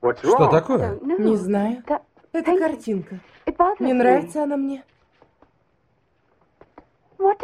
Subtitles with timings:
[0.00, 0.98] Что такое?
[1.00, 1.82] Не знаю.
[2.32, 3.20] Это картинка.
[3.80, 4.84] Не нравится она мне.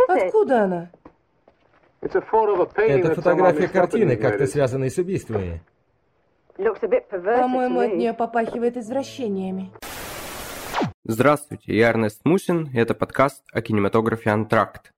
[0.09, 0.91] Откуда она?
[2.01, 5.63] Это фотография картины, как-то связанной с убийствами.
[6.57, 9.71] По-моему, от нее попахивает извращениями.
[11.05, 14.91] Здравствуйте, я Эрнест Мусин, и это подкаст о кинематографе «Антракт».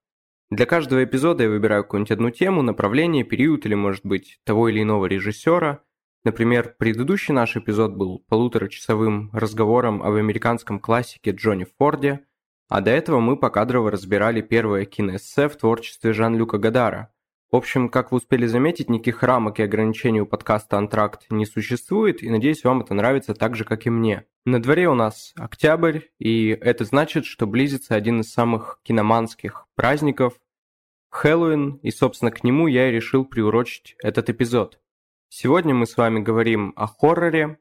[0.50, 4.82] Для каждого эпизода я выбираю какую-нибудь одну тему, направление, период или, может быть, того или
[4.82, 5.80] иного режиссера.
[6.24, 12.26] Например, предыдущий наш эпизод был полуторачасовым разговором об американском классике Джонни Форде,
[12.68, 17.12] а до этого мы покадрово разбирали первое киноэссе в творчестве Жан-Люка Гадара.
[17.50, 22.22] В общем, как вы успели заметить, никаких рамок и ограничений у подкаста «Антракт» не существует,
[22.22, 24.26] и надеюсь, вам это нравится так же, как и мне.
[24.44, 30.34] На дворе у нас октябрь, и это значит, что близится один из самых киноманских праздников–
[31.10, 34.78] Хэллоуин, и, собственно, к нему я и решил приурочить этот эпизод.
[35.30, 37.58] Сегодня мы с вами говорим о хорроре,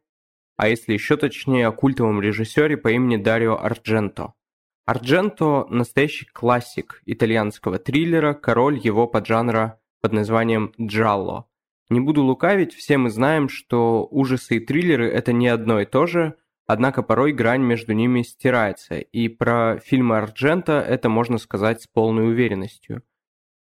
[0.55, 4.33] а если еще точнее, о культовом режиссере по имени Дарио Ардженто.
[4.85, 11.49] Ардженто– настоящий классик итальянского триллера, король его поджанра под названием «Джалло».
[11.89, 16.05] Не буду лукавить, все мы знаем, что ужасы и триллеры– это не одно и то
[16.05, 16.35] же,
[16.67, 22.29] однако порой грань между ними стирается, и про фильмы Арджента это можно сказать с полной
[22.29, 23.03] уверенностью.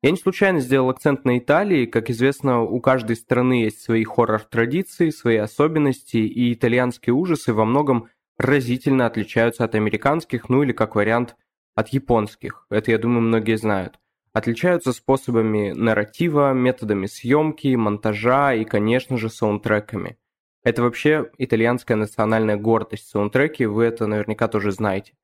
[0.02, 5.10] Я не случайно сделал акцент на Италии, как известно, у каждой страны есть свои хоррор-традиции,
[5.10, 11.36] свои особенности, и итальянские ужасы во многом разительно отличаются от американских, ну или как вариант
[11.74, 12.66] от японских.
[12.70, 13.98] Это, я думаю, многие знают.
[14.32, 20.18] Отличаются способами нарратива, методами съемки, монтажа и, конечно же, саундтреками.
[20.62, 23.08] Это вообще итальянская национальная гордость.
[23.08, 25.14] Саундтреки, вы это наверняка тоже знаете.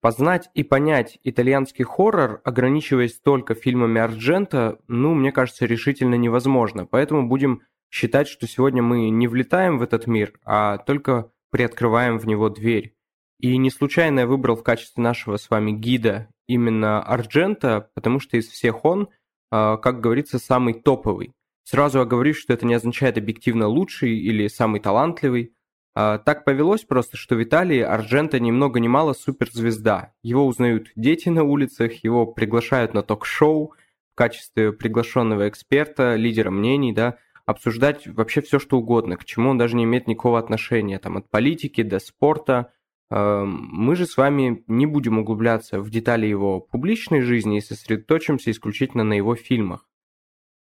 [0.00, 6.86] Познать и понять итальянский хоррор, ограничиваясь только фильмами Арджента, ну, мне кажется, решительно невозможно.
[6.86, 12.26] Поэтому будем считать, что сегодня мы не влетаем в этот мир, а только приоткрываем в
[12.26, 12.94] него дверь.
[13.40, 18.36] И не случайно я выбрал в качестве нашего с вами гида именно Арджента, потому что
[18.36, 19.08] из всех он,
[19.50, 21.32] а, как говорится, самый топовый.
[21.64, 25.52] Сразу оговорюсь, что это не означает объективно лучший или самый талантливый.
[25.98, 30.12] А, так повелось просто, что в Италии Арджента ни много ни мало суперзвезда.
[30.22, 33.72] Его узнают дети на улицах, его приглашают на ток-шоу
[34.12, 39.58] в качестве приглашенного эксперта, лидера мнений, да, обсуждать вообще все, что угодно, к чему он
[39.58, 42.72] даже не имеет никакого отношения, там, от политики до спорта.
[43.10, 48.50] Эм, мы же с вами не будем углубляться в детали его публичной жизни и сосредоточимся
[48.50, 49.88] исключительно на его фильмах.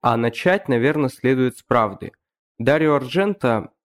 [0.00, 2.10] А начать, наверное, следует с правды.
[2.58, 3.70] Дарио Арджента–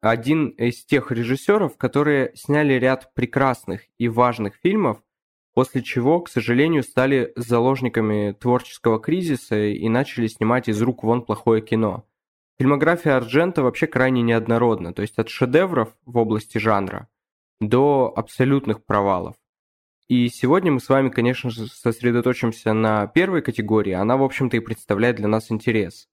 [0.00, 5.02] один из тех режиссеров, которые сняли ряд прекрасных и важных фильмов,
[5.54, 11.62] после чего, к сожалению, стали заложниками творческого кризиса и начали снимать из рук вон плохое
[11.62, 12.04] кино.
[12.58, 17.08] Фильмография Арджента вообще крайне неоднородна, то есть от шедевров в области жанра
[17.60, 19.36] до абсолютных провалов.
[20.08, 24.60] И сегодня мы с вами, конечно же, сосредоточимся на первой категории, она, в общем-то, и
[24.60, 26.08] представляет для нас интерес.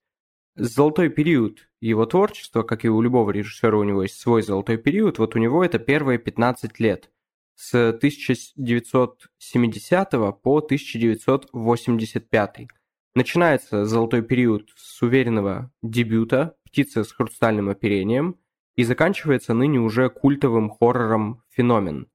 [0.56, 5.18] Золотой период его творчества, как и у любого режиссера, у него есть свой золотой период,
[5.18, 7.10] вот у него это первые 15 лет,
[7.56, 10.12] с 1970
[10.44, 12.68] по 1985.
[13.16, 18.38] Начинается золотой период с уверенного дебюта «Птица с хрустальным оперением»
[18.76, 22.10] и заканчивается ныне уже культовым хоррором «Феномен».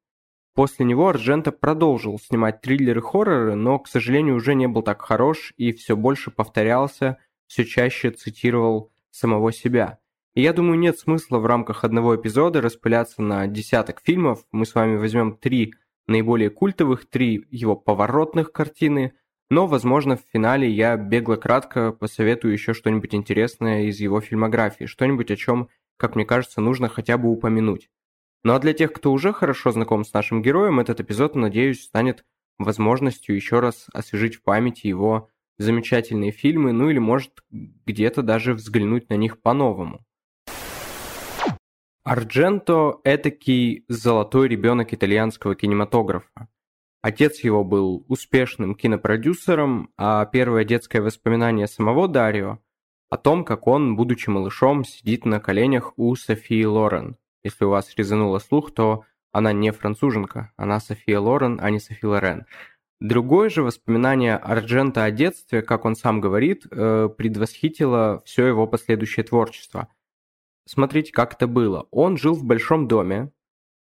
[0.54, 5.72] После него Арджента продолжил снимать триллеры-хорроры, но, к сожалению, уже не был так хорош и
[5.72, 7.18] все больше повторялся,
[7.48, 9.98] все чаще цитировал самого себя.
[10.34, 14.44] И я думаю, нет смысла в рамках одного эпизода распыляться на десяток фильмов.
[14.52, 15.74] Мы с вами возьмем три
[16.06, 19.14] наиболее культовых, три его поворотных картины–
[19.50, 25.36] но, возможно, в финале я бегло-кратко посоветую еще что-нибудь интересное из его фильмографии, что-нибудь, о
[25.36, 27.88] чем, как мне кажется, нужно хотя бы упомянуть.
[28.44, 32.24] Ну а для тех, кто уже хорошо знаком с нашим героем, этот эпизод, надеюсь, станет
[32.58, 39.08] возможностью еще раз освежить в памяти его замечательные фильмы, ну или может где-то даже взглянуть
[39.10, 40.04] на них по-новому.
[42.04, 46.48] Ардженто– этакий золотой ребенок итальянского кинематографа.
[47.02, 52.60] Отец его был успешным кинопродюсером, а первое детское воспоминание самого Дарио
[53.10, 57.16] о том, как он, будучи малышом, сидит на коленях у Софии Лорен.
[57.42, 62.06] Если у вас резануло слух, то она не француженка, она София Лорен, а не Софи
[62.06, 62.46] Лорен.
[63.00, 69.24] Другое же воспоминание Арджента о детстве, как он сам говорит, э, предвосхитило все его последующее
[69.24, 69.88] творчество.
[70.66, 71.86] Смотрите, как это было.
[71.90, 73.30] Он жил в большом доме,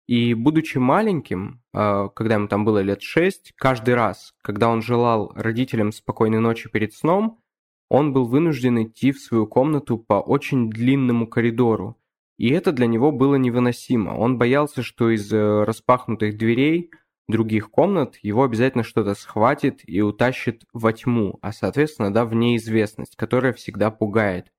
[0.07, 5.33] и будучи маленьким, а, когда ему там было лет шесть, каждый раз, когда он желал
[5.35, 7.41] родителям спокойной ночи перед сном,
[7.89, 11.97] он был вынужден идти в свою комнату по очень длинному коридору,
[12.39, 14.11] И это для него было невыносимо.
[14.11, 16.91] Он боялся, что из э, распахнутых дверей
[17.28, 23.17] других комнат его обязательно что-то схватит и утащит во тьму, а соответственно, да, в неизвестность,
[23.17, 24.52] которая всегда пугает.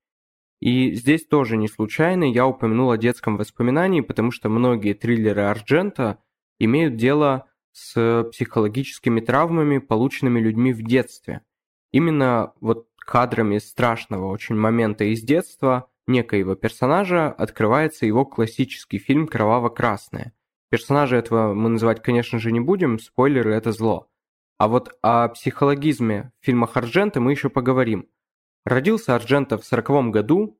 [0.59, 6.17] И здесь тоже не случайно я упомянул о детском воспоминании, потому что многие триллеры Арджента
[6.59, 11.41] имеют дело с психологическими травмами, полученными людьми в детстве.
[11.91, 20.33] Именно вот кадрами страшного очень момента из детства некоего персонажа открывается его классический фильм «Кроваво-красное».
[20.69, 24.09] Персонажа этого мы называть, конечно же, не будем, спойлеры– это зло.
[24.57, 28.09] А вот о психологизме в фильмах Арджента мы еще поговорим.
[28.65, 30.59] Родился Арджента в 40 году,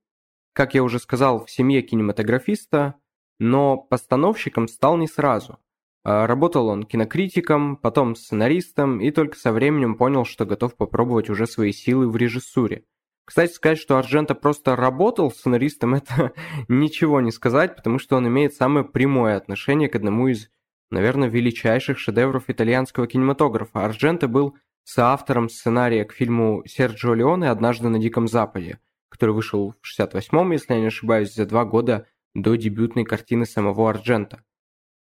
[0.54, 2.96] как я уже сказал, в семье кинематографиста,
[3.40, 5.60] но постановщиком стал не сразу.
[6.04, 11.48] А, работал он кинокритиком, потом сценаристом и только со временем понял, что готов попробовать уже
[11.48, 12.86] свои силы в режиссуре.
[13.28, 16.32] Кстати, сказать, что Арджента просто работал сценаристом, это
[16.70, 20.50] ничего не сказать, потому что он имеет самое прямое отношение к одному из,
[20.92, 23.84] наверное, величайших шедевров итальянского кинематографа.
[23.84, 28.80] Арджента был соавтором сценария к фильму Серджио Леоне «Однажды на Диком Западе»,
[29.10, 33.90] который вышел в 68-м, если я не ошибаюсь, за два года до дебютной картины самого
[33.90, 34.42] Арджента.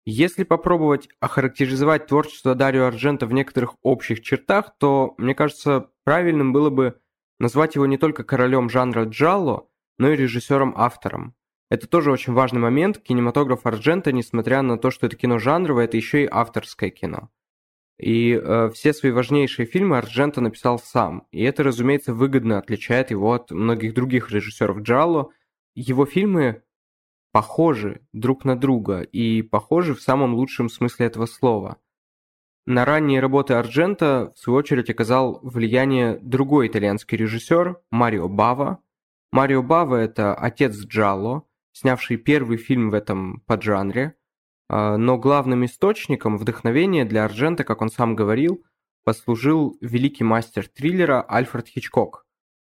[0.05, 6.69] Если попробовать охарактеризовать творчество Дарио Арджента в некоторых общих чертах, то, мне кажется, правильным было
[6.69, 7.01] бы
[7.39, 9.69] назвать его не только королем жанра джалло,
[9.99, 11.35] но и режиссером-автором.
[11.71, 12.99] Это тоже очень важный момент.
[12.99, 17.31] Кинематограф Арджента, несмотря на то, что это кино жанровое, это еще и авторское кино.
[17.99, 21.27] И э, все свои важнейшие фильмы Арджента написал сам.
[21.31, 25.31] И это, разумеется, выгодно отличает его от многих других режиссеров Джалло.
[25.75, 26.63] Его фильмы
[27.33, 31.79] похожи друг на друга и похожи в самом лучшем смысле этого слова.
[32.65, 38.79] На ранние работы Арджента, в свою очередь, оказал влияние другой итальянский режиссер Марио Бава.
[39.33, 41.43] Марио Бава– это отец Джалло,
[41.73, 44.15] снявший первый фильм в этом поджанре,
[44.69, 48.65] а, но главным источником вдохновения для Арджента, как он сам говорил,
[49.03, 52.27] послужил великий мастер триллера Альфред Хичкок.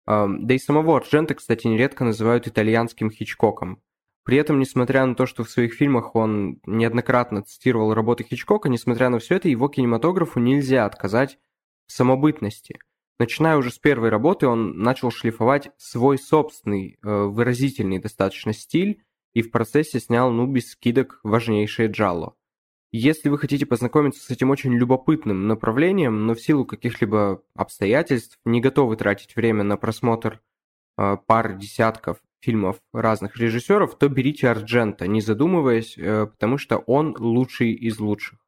[0.06, 3.80] Да и самого Арджента, кстати, нередко называют итальянским Хичкоком.
[4.24, 9.08] При этом, несмотря на то, что в своих фильмах он неоднократно цитировал работы Хичкока, несмотря
[9.08, 11.38] на все это, его кинематографу нельзя отказать
[11.86, 12.78] в самобытности.
[13.18, 19.02] Начиная уже с первой работы, он начал шлифовать свой собственный, э, выразительный достаточно стиль,
[19.34, 22.34] и в процессе снял, ну, без скидок, важнейшее джалло.
[22.92, 28.60] Если вы хотите познакомиться с этим очень любопытным направлением, но в силу каких-либо обстоятельств не
[28.60, 30.40] готовы тратить время на просмотр
[30.98, 37.16] э, пар десятков фильмов разных режиссеров, то берите Арджента, не задумываясь, э, потому что он
[37.18, 38.38] лучший из лучших.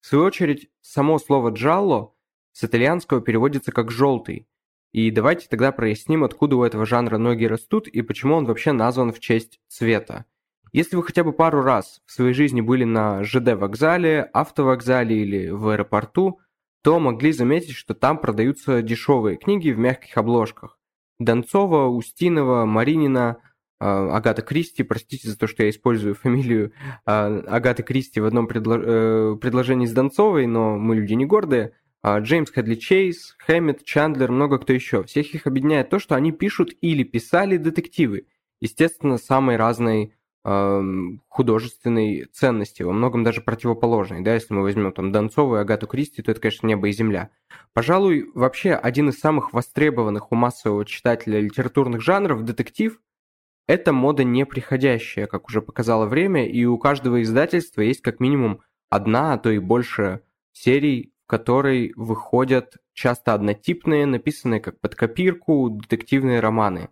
[0.00, 2.14] В свою очередь, само слово «джалло»
[2.52, 4.46] с итальянского переводится как «желтый»,
[4.94, 9.12] и давайте тогда проясним, откуда у этого жанра ноги растут и почему он вообще назван
[9.12, 10.24] в честь цвета.
[10.70, 15.68] Если вы хотя бы пару раз в своей жизни были на ЖД-вокзале, автовокзале или в
[15.68, 16.38] аэропорту,
[16.82, 20.78] то могли заметить, что там продаются дешевые книги в мягких обложках.
[21.18, 23.38] Донцова, Устинова, Маринина,
[23.80, 26.72] а, Агата Кристи, простите за то, что я использую фамилию
[27.04, 28.80] а, Агаты Кристи в одном предло...
[28.82, 31.72] Э, предложении с Донцовой, но мы люди не гордые.
[32.02, 35.04] А, Джеймс Хедли Чейз, Хэммет, Чандлер, много кто еще.
[35.04, 38.26] Всех их объединяет то, что они пишут или писали детективы.
[38.60, 44.20] Естественно, самой разной художественной ценности, во многом даже противоположной.
[44.20, 47.30] Да, если мы возьмем там Донцову и Агату Кристи, то это, конечно, небо и земля.
[47.72, 53.00] Пожалуй, вообще один из самых востребованных у массового читателя литературных жанров детектив–
[53.66, 58.60] это мода неприходящая, как уже показало время, и у каждого издательства есть как минимум
[58.90, 60.20] одна, а то и больше
[60.52, 66.90] серий, в которой выходят часто однотипные, написанные как под копирку, детективные романы.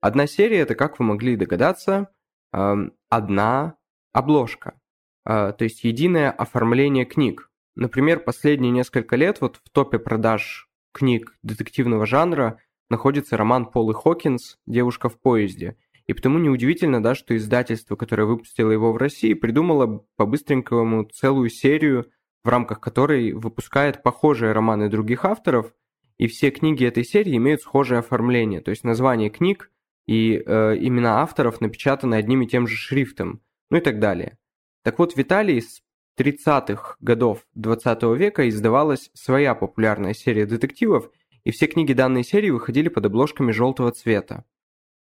[0.00, 2.08] Одна серия– это, как вы могли догадаться,
[2.50, 3.76] одна
[4.12, 4.80] обложка,
[5.24, 7.50] а, то есть единое оформление книг.
[7.76, 12.58] Например, последние несколько лет вот в топе продаж книг детективного жанра
[12.90, 15.76] находится роман Полы Хокинс «Девушка в поезде».
[16.06, 22.10] И потому неудивительно, да, что издательство, которое выпустило его в России, придумало по-быстренькому целую серию,
[22.42, 25.74] в рамках которой выпускает похожие романы других авторов,
[26.16, 29.70] и все книги этой серии имеют схожее оформление, то есть название книг
[30.08, 34.38] и э, имена авторов напечатаны одним и тем же шрифтом, ну и так далее.
[34.82, 35.82] Так вот, в Италии с
[36.18, 41.10] 30-х годов 20 века издавалась своя популярная серия детективов,
[41.44, 44.44] и все книги данной серии выходили под обложками желтого цвета.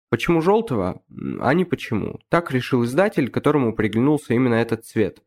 [0.08, 1.02] Почему желтого?
[1.40, 2.18] А не почему.
[2.30, 5.22] Так решил издатель, которому приглянулся именно этот цвет.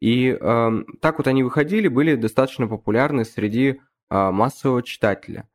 [0.00, 0.70] И э,
[1.00, 5.48] так вот они выходили, были достаточно популярны среди э, массового читателя.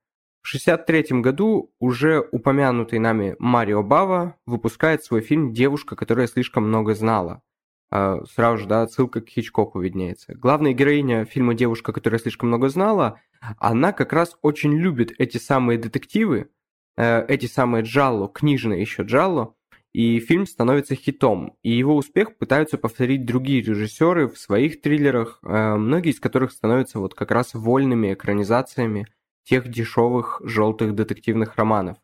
[0.44, 6.94] В 1963 году уже упомянутый нами Марио Бава выпускает свой фильм «Девушка, которая слишком много
[6.96, 7.42] знала».
[7.90, 10.36] А, сразу же, да, ссылка к Хичкоку виднеется.
[10.36, 13.22] Главная героиня фильма «Девушка, которая слишком много знала»,
[13.58, 16.50] она как раз очень любит эти самые детективы,
[16.98, 19.56] э, эти самые джалло, книжные еще джалло,
[19.94, 21.56] и фильм становится хитом.
[21.64, 27.00] И его успех пытаются повторить другие режиссеры в своих триллерах, э, многие из которых становятся
[27.00, 29.08] вот как раз вольными экранизациями
[29.44, 31.98] тех дешевых желтых детективных романов.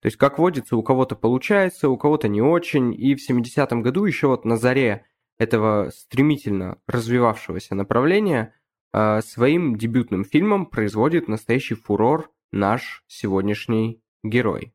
[0.00, 4.04] То есть, как водится, у кого-то получается, у кого-то не очень, и в 70-м году
[4.04, 5.06] еще вот на заре
[5.38, 8.54] этого стремительно развивавшегося направления
[8.92, 14.72] э, своим дебютным фильмом производит настоящий фурор наш сегодняшний герой.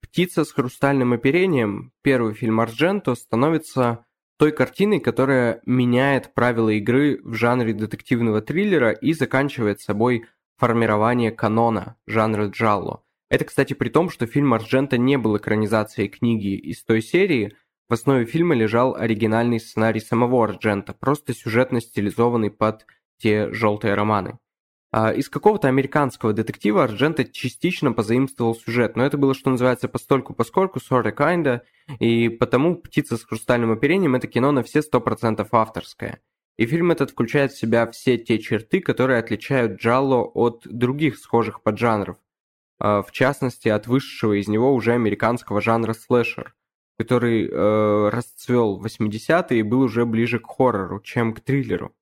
[0.00, 4.06] «Птица с хрустальным оперением», первый фильм Ардженто, становится
[4.38, 10.26] той картиной, которая меняет правила игры в жанре детективного триллера и заканчивает собой
[10.58, 13.02] формирование канона жанра джалло.
[13.30, 17.54] Это, кстати, при том, что фильм Арджента не был экранизацией книги из той серии,
[17.88, 22.86] в основе фильма лежал оригинальный сценарий самого Арджента, просто сюжетно стилизованный под
[23.18, 24.38] те желтые романы.
[24.90, 30.32] А из какого-то американского детектива Арджента частично позаимствовал сюжет, но это было, что называется, постольку
[30.32, 31.60] поскольку, sorta kinda,
[31.98, 36.20] и потому «Птица с хрустальным оперением»— это кино на все 100% авторское.
[36.58, 41.62] И фильм этот включает в себя все те черты, которые отличают Джалло от других схожих
[41.62, 42.18] поджанров,
[42.80, 46.54] а, в частности, от высшего из него уже американского жанра слэшер,
[46.98, 51.94] который э, расцвел в 80-е и был уже ближе к хоррору, чем к триллеру.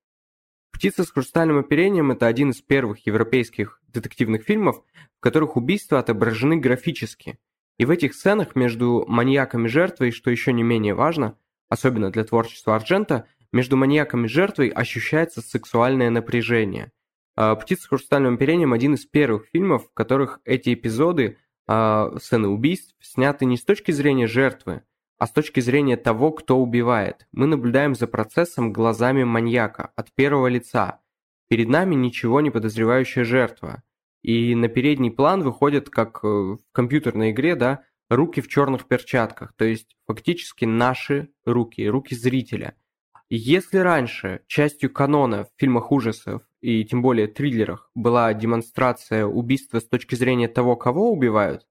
[0.72, 4.82] «Птица с хрустальным оперением»— это один из первых европейских детективных фильмов,
[5.18, 7.38] в которых убийства отображены графически.
[7.78, 11.36] И в этих сценах между маньяком и жертвой, что еще не менее важно,
[11.68, 16.92] особенно для творчества Арджента, между маньяком и жертвой ощущается сексуальное напряжение.
[17.36, 22.48] А, «Птица с хрустальным оперением»– один из первых фильмов, в которых эти эпизоды, а, сцены
[22.48, 24.82] убийств, сняты не с точки зрения жертвы,
[25.18, 27.26] а с точки зрения того, кто убивает.
[27.32, 31.00] Мы наблюдаем за процессом глазами маньяка, от первого лица.
[31.48, 33.82] Перед нами ничего не подозревающая жертва.
[34.22, 39.54] И на передний план выходят, как э, в компьютерной игре, да, руки в черных перчатках,
[39.54, 42.75] то есть фактически наши руки, руки зрителя–
[43.35, 49.88] если раньше частью канона в фильмах ужасов и тем более триллерах была демонстрация убийства с
[49.88, 51.66] точки зрения того, кого убивают,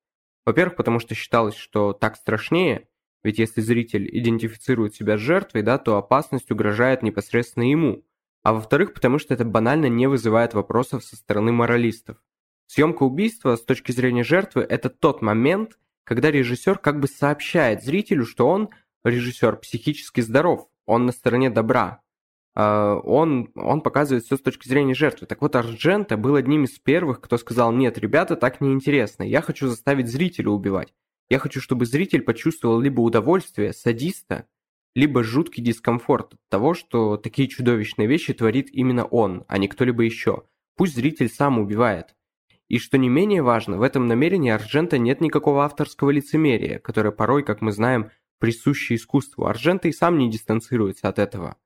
[0.45, 2.87] во-первых, потому что считалось, что так страшнее,
[3.23, 8.05] ведь если зритель идентифицирует себя с жертвой, да, то опасность угрожает непосредственно ему.
[8.43, 12.17] А во-вторых, потому что это банально не вызывает вопросов со стороны моралистов.
[12.67, 18.25] Съемка убийства с точки зрения жертвы– это тот момент, когда режиссер как бы сообщает зрителю,
[18.25, 18.69] что он,
[19.03, 22.01] режиссер, психически здоров, он на стороне добра.
[22.55, 25.27] А, он, он показывает все с точки зрения жертвы.
[25.27, 29.67] Так вот, Арджента был одним из первых, кто сказал, нет, ребята, так неинтересно, я хочу
[29.67, 30.93] заставить зрителя убивать.
[31.29, 34.45] Я хочу, чтобы зритель почувствовал либо удовольствие, садиста,
[34.93, 40.03] либо жуткий дискомфорт от того, что такие чудовищные вещи творит именно он, а не кто-либо
[40.03, 40.43] еще.
[40.77, 42.15] Пусть зритель сам убивает.
[42.67, 47.43] И что не менее важно, в этом намерении Арджента нет никакого авторского лицемерия, которое порой,
[47.43, 49.45] как мы знаем, присущее искусству.
[49.45, 51.57] Аржента и сам не дистанцируется от этого.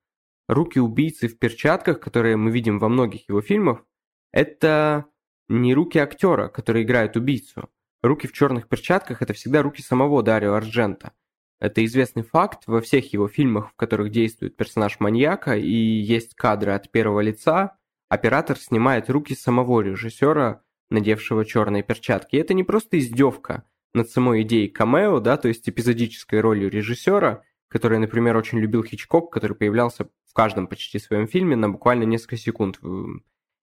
[0.48, 3.86] Руки убийцы в перчатках, которые мы видим во многих его фильмах,
[4.32, 5.06] это
[5.48, 7.70] не руки актера, который играет убийцу.
[8.02, 11.14] Руки в черных перчатках– это всегда руки самого Дарио Арджента.
[11.60, 16.72] Это известный факт во всех его фильмах, в которых действует персонаж маньяка и есть кадры
[16.72, 22.36] от первого лица, оператор снимает руки самого режиссера, надевшего черные перчатки.
[22.36, 27.44] И это не просто издевка, над самой идеей камео, да, то есть эпизодической ролью режиссера,
[27.68, 32.38] который, например, очень любил Хичкок, который появлялся в каждом почти своем фильме на буквально несколько
[32.38, 32.80] секунд.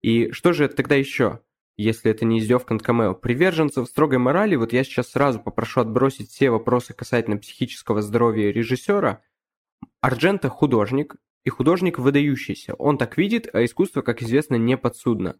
[0.02, 1.40] И что же это тогда еще,
[1.76, 3.14] если это не издевка над камео?
[3.14, 9.22] Приверженцев строгой морали, вот я сейчас сразу попрошу отбросить все вопросы касательно психического здоровья режиссера.
[10.00, 12.74] Арджента художник, и художник выдающийся.
[12.74, 15.36] Он так видит, а искусство, как известно, не подсудно.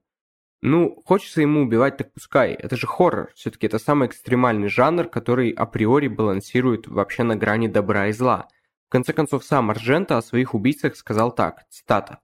[0.63, 2.53] Ну, хочется ему убивать, так пускай.
[2.53, 3.31] Это же хоррор.
[3.35, 8.49] Все-таки это самый экстремальный жанр, который априори балансирует вообще на грани добра и зла.
[8.89, 12.21] В конце концов, сам Аржента о своих убийцах сказал так, цитата.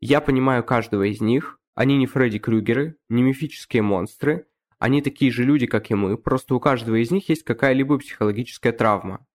[0.00, 1.58] «Я понимаю каждого из них.
[1.74, 4.46] Они не Фредди Крюгеры, не мифические монстры.
[4.78, 8.72] Они такие же люди, как и мы, просто у каждого из них есть какая-либо психологическая
[8.72, 9.26] травма».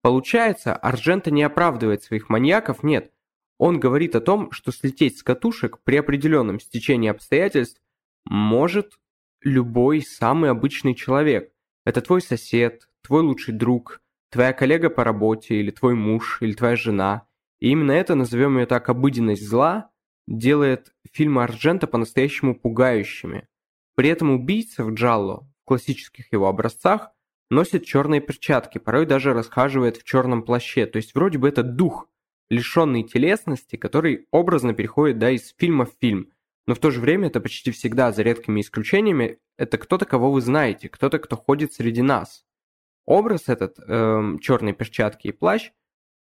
[0.00, 3.10] Получается, Аржента не оправдывает своих маньяков, нет,
[3.58, 7.80] он говорит о том, что слететь с катушек при определенном стечении обстоятельств
[8.24, 8.98] может
[9.42, 11.52] любой самый обычный человек.
[11.84, 16.76] Это твой сосед, твой лучший друг, твоя коллега по работе, или твой муж, или твоя
[16.76, 17.26] жена.
[17.60, 19.90] И именно это, назовем ее так, обыденность зла,
[20.26, 23.46] делает фильмы Арджента по-настоящему пугающими.
[23.94, 27.10] При этом убийца в Джалло, в классических его образцах,
[27.50, 30.86] носит черные перчатки, порой даже расхаживает в черном плаще.
[30.86, 32.08] То есть вроде бы это дух,
[32.50, 36.30] лишенный телесности, который образно переходит да, из фильма в фильм.
[36.66, 40.40] Но в то же время это почти всегда, за редкими исключениями, это кто-то, кого вы
[40.40, 42.44] знаете, кто-то, кто ходит среди нас.
[43.06, 45.70] Образ этот, э, черные перчатки и плащ,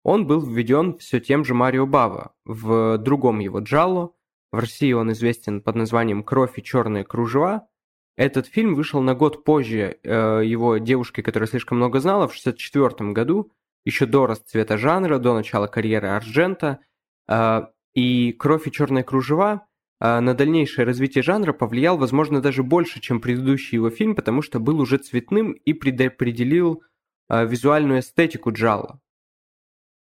[0.02, 4.12] он был введен все тем же Марио Бава в другом его Джалло.
[4.50, 7.68] В России он известен под названием «Кровь и черные кружева».
[8.16, 13.12] Этот фильм вышел на год позже э, его девушки, которая слишком много знала, в 1964
[13.12, 13.52] году,
[13.84, 16.80] еще до расцвета жанра, до начала карьеры Арджента.
[17.28, 17.62] Э,
[17.94, 19.66] и «Кровь и черные кружева»
[20.00, 24.60] э, на дальнейшее развитие жанра повлиял, возможно, даже больше, чем предыдущий его фильм, потому что
[24.60, 26.82] был уже цветным и предопределил
[27.28, 29.00] э, визуальную эстетику Джалла.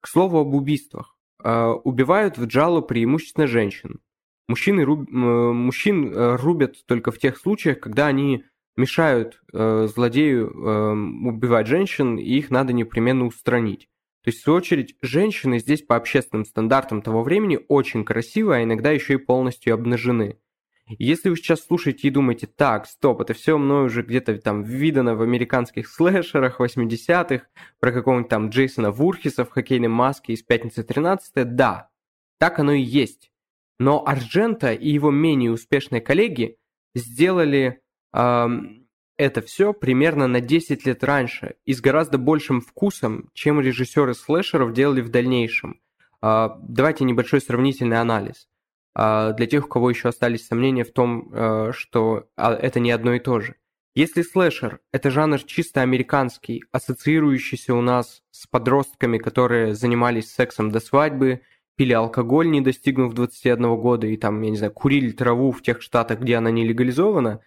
[0.00, 1.16] К слову об убийствах.
[1.42, 4.00] Убивают в Джалу преимущественно женщин.
[4.50, 5.08] Мужчины руб...
[5.08, 8.44] Мужчин э, рубят только в тех случаях, когда они
[8.76, 10.48] мешают э, злодею
[11.26, 13.88] убивать женщин, и их надо непременно устранить.
[14.22, 18.64] То есть, в свою очередь, женщины здесь по общественным стандартам того времени очень красивые, а
[18.64, 20.36] иногда еще и полностью обнажены.
[20.98, 25.14] Если вы сейчас слушаете и думаете, так, стоп, это все мной уже где-то там видано
[25.14, 27.46] в американских слэшерах 80-х,
[27.78, 31.90] про какого-нибудь там Джейсона Вурхиса в хоккейной маске из «Пятницы 13 да,
[32.38, 33.30] так оно и есть.
[33.78, 36.56] Но Арджента и его менее успешные коллеги
[36.94, 37.80] сделали
[38.12, 44.72] это все примерно на 10 лет раньше и с гораздо большим вкусом, чем режиссеры слэшеров
[44.72, 45.80] делали в дальнейшем.
[46.22, 48.48] Э, давайте небольшой сравнительный анализ.
[48.94, 52.90] А, для тех, у кого еще остались сомнения в том, э, что а, это не
[52.90, 53.56] одно и то же.
[53.94, 60.80] Если слэшер– это жанр чисто американский, ассоциирующийся у нас с подростками, которые занимались сексом до
[60.80, 61.42] свадьбы,
[61.76, 65.82] пили алкоголь, не достигнув 21 года, и там, я не знаю, курили траву в тех
[65.82, 67.40] штатах, где она не легализована, а,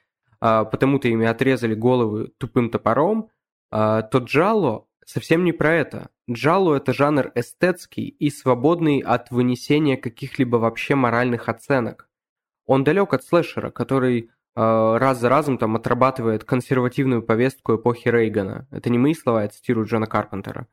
[0.43, 3.29] потому-то ими отрезали головы тупым топором,
[3.71, 6.09] то Джало совсем не про это.
[6.29, 12.09] Джалу– это жанр эстетский и свободный от вынесения каких-либо вообще моральных оценок.
[12.65, 18.67] Он далек от слэшера, который э, раз за разом там отрабатывает консервативную повестку эпохи Рейгана.
[18.71, 20.67] Это не мои слова, я цитирую Джона Карпентера.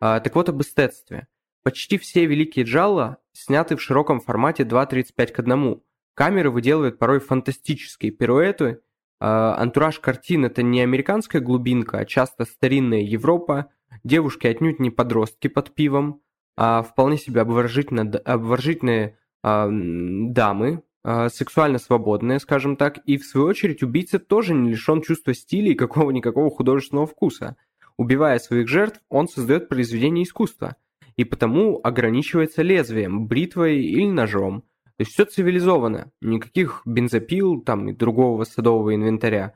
[0.00, 1.28] А, так вот об эстетстве.
[1.62, 5.82] Почти все великие джалла сняты в широком формате 2.35 к 1.
[6.14, 8.80] Камеры выделывают порой фантастические пируэты.
[9.20, 13.66] А, антураж картин– это не американская глубинка, а часто старинная Европа–
[14.04, 16.22] Девушки отнюдь не подростки под пивом,
[16.56, 23.46] а вполне себе обворожительно, обворожительные а, дамы, а, сексуально свободные, скажем так, и в свою
[23.46, 27.56] очередь убийца тоже не лишен чувства стиля и какого-никакого художественного вкуса.
[27.96, 30.76] Убивая своих жертв, он создает произведение искусства,
[31.16, 34.64] и потому ограничивается лезвием, бритвой или ножом.
[35.00, 39.54] То есть все цивилизовано, никаких бензопил там и другого садового инвентаря.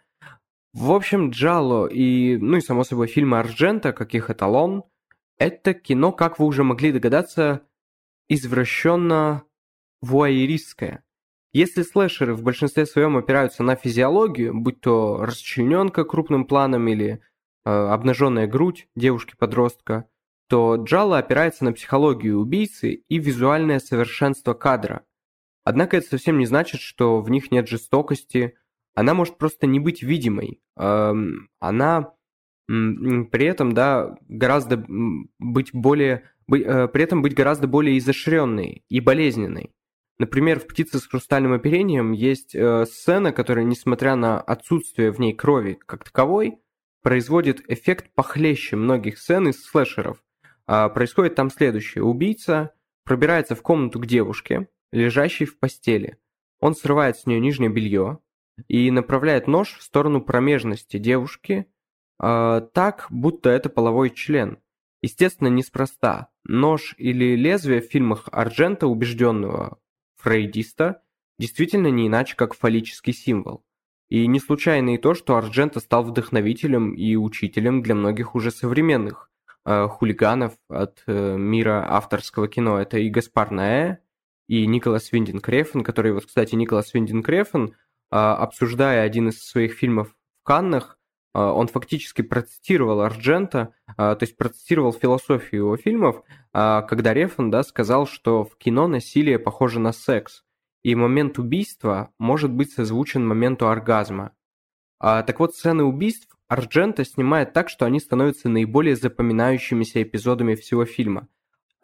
[0.72, 4.85] В общем, Джало и, ну и само собой, фильмы Арджента, как их эталон,
[5.37, 7.61] это кино, как вы уже могли догадаться,
[8.26, 9.42] извращенно
[10.00, 11.04] вуайеристское.
[11.52, 17.20] Если слэшеры в большинстве своем опираются на физиологию, будь то расчлененка крупным планом или
[17.66, 20.09] э, обнаженная грудь девушки-подростка,
[20.48, 25.04] то Джало опирается на психологию убийцы и визуальное совершенство кадра.
[25.64, 28.55] Однако это совсем не значит, что в них нет жестокости,
[28.94, 30.61] она может просто не быть видимой.
[30.77, 32.12] Она
[32.66, 34.85] при этом, да, гораздо
[35.38, 39.70] быть более, э, при этом быть гораздо более изощренной и болезненной.
[40.18, 45.35] Например, в «Птице с хрустальным оперением» есть э, сцена, которая, несмотря на отсутствие в ней
[45.35, 46.59] крови как таковой,
[47.03, 50.22] производит эффект похлеще многих сцен из слэшеров.
[50.66, 52.03] А, происходит там следующее.
[52.03, 52.72] Убийца
[53.05, 56.18] пробирается в комнату к девушке, лежащей в постели.
[56.61, 58.20] Он срывает с нее нижнее белье,
[58.68, 61.66] и направляет нож в сторону промежности девушки,
[62.23, 64.59] э, так, будто это половой член.
[65.03, 66.31] Естественно, неспроста.
[66.44, 69.79] Нож или лезвие в фильмах Арджента, убежденного
[70.16, 71.03] фрейдиста,
[71.38, 73.64] действительно не иначе, как фаллический символ.
[74.09, 79.31] И не случайно и то, что Арджента стал вдохновителем и учителем для многих уже современных
[79.64, 82.79] э, хулиганов от э, мира авторского кино.
[82.79, 83.99] Это и Гаспар Наэ,
[84.48, 87.74] и Николас Виндин Крефен, который, вот, кстати, Николас Виндин Крефен–
[88.16, 91.00] а, обсуждая один из своих фильмов в Каннах,
[91.33, 97.64] а, он фактически процитировал Арджента, а, то есть процитировал философию его фильмов, когда Рефан да,
[97.64, 100.44] сказал, что в кино насилие похоже на секс,
[100.85, 104.30] и момент убийства может быть созвучен моменту оргазма.
[105.00, 111.26] Так вот, сцены убийств Арджента снимает так, что они становятся наиболее запоминающимися эпизодами всего фильма.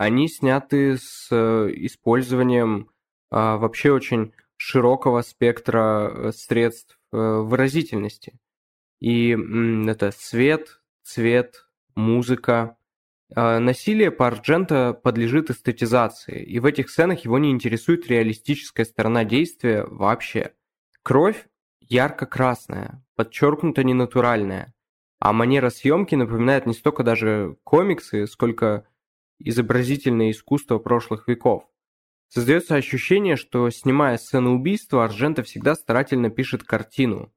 [0.00, 2.88] Они сняты с э, использованием
[3.30, 8.38] вообще очень широкого спектра э, средств э, выразительности.
[8.98, 9.36] И
[9.86, 12.78] это свет, цвет, музыка.
[13.36, 19.24] А насилие по Арджента подлежит эстетизации, и в этих сценах его не интересует реалистическая сторона
[19.24, 20.54] действия вообще.
[21.02, 21.46] Кровь
[21.82, 24.72] ярко-красная, подчеркнуто ненатуральная,
[25.18, 28.86] а манера съемки напоминает не столько даже комиксы, сколько
[29.40, 31.64] изобразительное искусство прошлых веков.
[32.28, 37.32] Создается ощущение, что, снимая сцену убийства, Аржента всегда старательно пишет картину.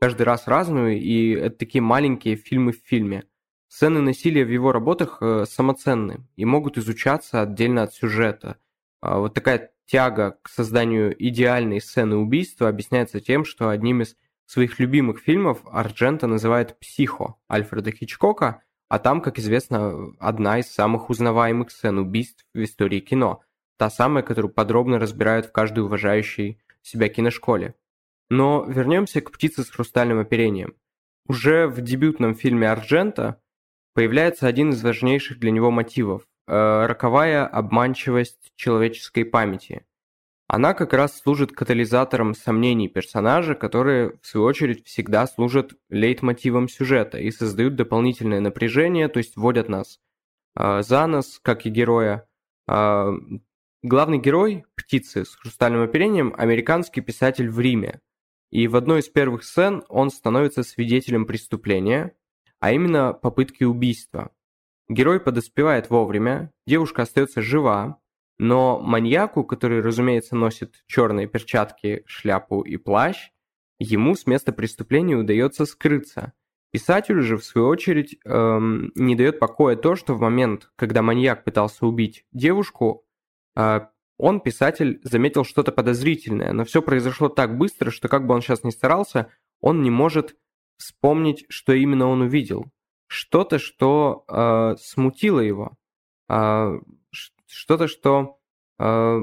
[0.00, 3.24] Каждый раз разную, и это такие маленькие фильмы в фильме.
[3.68, 8.56] Сцены насилия в его работах э, самоценны и могут изучаться отдельно от сюжета.
[9.02, 14.16] А вот такая тяга к созданию идеальной сцены убийства объясняется тем, что одним из
[14.46, 21.10] своих любимых фильмов Арджента называет «Психо» Альфреда Хичкока, а там, как известно, одна из самых
[21.10, 23.42] узнаваемых сцен убийств в истории кино–
[23.78, 27.76] Та самая, которую подробно разбирают в каждой уважающей себя киношколе.
[28.28, 30.74] Но вернемся к «Птице с хрустальным оперением».
[31.28, 33.40] Уже в дебютном фильме Арджента
[33.94, 39.86] появляется один из важнейших для него мотивов э,– роковая обманчивость человеческой памяти.
[40.48, 47.18] Она как раз служит катализатором сомнений персонажа, которые, в свою очередь, всегда служат лейтмотивом сюжета
[47.18, 50.00] и создают дополнительное напряжение, то есть вводят нас
[50.58, 52.26] э, за нос, как и героя,
[52.66, 53.12] э,
[53.84, 58.00] Главный герой, птицы с хрустальным оперением, американский писатель в Риме.
[58.50, 62.16] И в одной из первых сцен он становится свидетелем преступления,
[62.58, 64.32] а именно попытки убийства.
[64.88, 68.00] Герой подоспевает вовремя, девушка остается жива,
[68.38, 73.30] но маньяку, который, разумеется, носит черные перчатки, шляпу и плащ,
[73.78, 76.32] ему с места преступления удается скрыться.
[76.70, 81.44] Писателю же, в свою очередь, эм, не дает покоя то, что в момент, когда маньяк
[81.44, 83.04] пытался убить девушку,
[83.56, 88.42] а, он, писатель, заметил что-то подозрительное, но все произошло так быстро, что как бы он
[88.42, 90.36] сейчас ни старался, он не может
[90.76, 92.66] вспомнить, что именно он увидел.
[93.06, 95.76] Что-то, что э, смутило его.
[96.28, 96.78] Э,
[97.48, 98.38] что-то, что...
[98.78, 99.20] Э,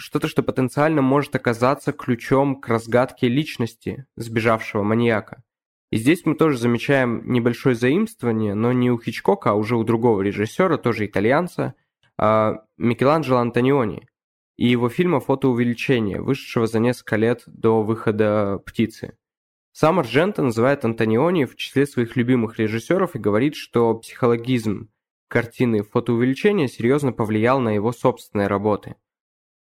[0.00, 5.42] что-то, что потенциально может оказаться ключом к разгадке личности сбежавшего маньяка.
[5.90, 10.22] И здесь мы тоже замечаем небольшое заимствование, но не у Хичкока, а уже у другого
[10.22, 11.74] режиссера, тоже итальянца–
[12.18, 14.08] а, Микеланджело Антониони
[14.56, 19.16] и его фильма «Фотоувеличение», вышедшего за несколько лет до выхода «Птицы».
[19.72, 24.90] Сам Ардженто называет Антониони в числе своих любимых режиссеров и говорит, что психологизм
[25.28, 28.96] картины «Фотоувеличение» серьезно повлиял на его собственные работы.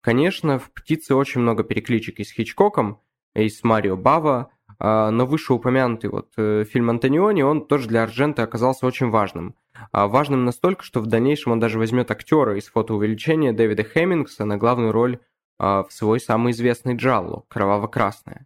[0.02, 3.02] Конечно, в «Птице» очень много перекличек и с Хичкоком,
[3.36, 8.86] и с Марио Бава, но вышеупомянутый вот э, фильм Антониони, он тоже для Арджента оказался
[8.86, 9.56] очень важным–
[9.92, 14.58] а важным настолько, что в дальнейшем он даже возьмет актера из фотоувеличения Дэвида Хеммингса на
[14.58, 15.20] главную роль
[15.60, 18.46] а, в свой самый известный Джалло «Кроваво-красная».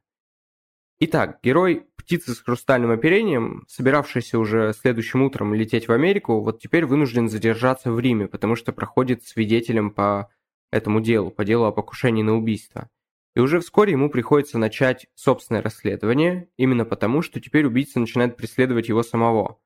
[1.04, 6.86] Итак, герой птицы с хрустальным оперением, собиравшийся уже следующим утром лететь в Америку, вот теперь
[6.86, 10.30] вынужден задержаться в Риме, потому что проходит свидетелем по
[10.70, 12.88] этому делу, по делу о покушении на убийство.
[13.36, 18.88] И уже вскоре ему приходится начать собственное расследование, именно потому, что теперь убийца начинает преследовать
[18.88, 19.58] его самого.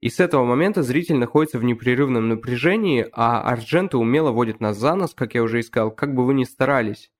[0.00, 4.94] И с этого момента зритель находится в непрерывном напряжении, а Арджента умело водит нас за
[4.94, 7.10] нос, как я уже искал, как бы вы ни старались.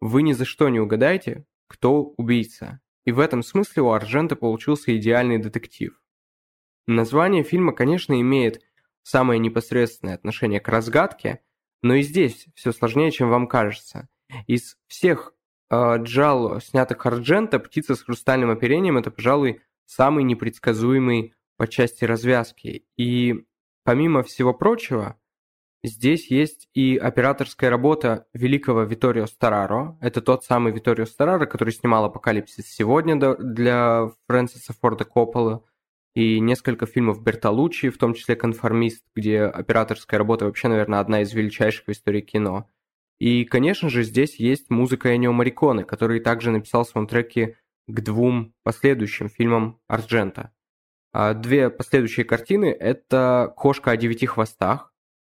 [0.00, 2.80] Вы ни за что не угадаете, кто убийца.
[3.10, 6.00] И в этом смысле у Арджента получился идеальный детектив.
[6.86, 8.62] Название фильма, конечно, имеет
[9.02, 11.40] самое непосредственное отношение к разгадке,
[11.82, 14.08] но и здесь все сложнее, чем вам кажется.
[14.46, 15.34] Из всех
[15.70, 22.84] э, джалло, снятых Арджента, «Птица с хрустальным оперением»— это, пожалуй, самый непредсказуемый по части развязки.
[22.96, 23.44] И
[23.82, 25.19] помимо всего прочего,
[25.82, 29.98] здесь есть и операторская работа великого Виторио Стараро.
[30.00, 35.64] Это тот самый Виторио Стараро, который снимал «Апокалипсис сегодня» для Фрэнсиса Форда Коппола
[36.14, 41.32] и несколько фильмов Бертолуччи, в том числе «Конформист», где операторская работа вообще, наверное, одна из
[41.32, 42.68] величайших в истории кино.
[43.18, 49.28] И, конечно же, здесь есть музыка Энио Мариконы, который также написал саундтреки к двум последующим
[49.28, 50.52] фильмам Арджента.
[51.12, 54.89] А две последующие картины– это «Кошка о девяти хвостах»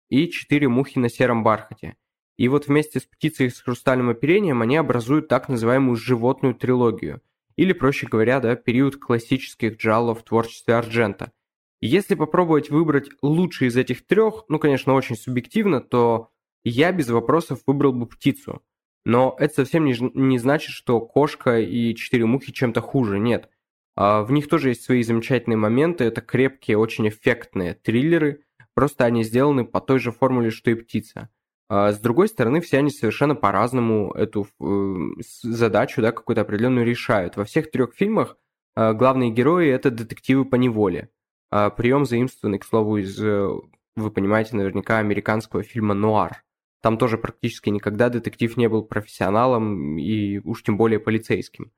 [0.09, 1.97] и «Четыре мухи на сером бархате».
[2.37, 7.21] И вот вместе с «Птицей с хрустальным оперением» они образуют так называемую животную трилогию,
[7.57, 11.33] или, проще говоря, да, период классических джаллов в творчестве Арджента.
[11.81, 16.31] Если попробовать выбрать лучший из этих трех, ну, конечно, очень субъективно, то
[16.65, 18.63] я без вопросов выбрал бы «Птицу».
[19.05, 23.49] Но это совсем не, не значит, что «Кошка» и «Четыре мухи» чем-то хуже, нет–
[24.01, 26.05] а, в них тоже есть свои замечательные моменты.
[26.05, 28.45] Это крепкие, очень эффектные триллеры.
[28.79, 31.31] Просто они сделаны по той же формуле, что и «Птица».
[31.69, 37.37] А с другой стороны, все они совершенно по-разному эту э, задачу, да, какую-то определенную решают.
[37.37, 38.37] Во всех трех фильмах
[38.77, 41.11] э, главные герои– это детективы по неволе.
[41.51, 43.49] А прием заимствованный, к слову, из, э,
[43.97, 46.45] вы понимаете, наверняка, американского фильма «Нуар».
[46.81, 51.73] Там тоже практически никогда детектив не был профессионалом и уж тем более полицейским.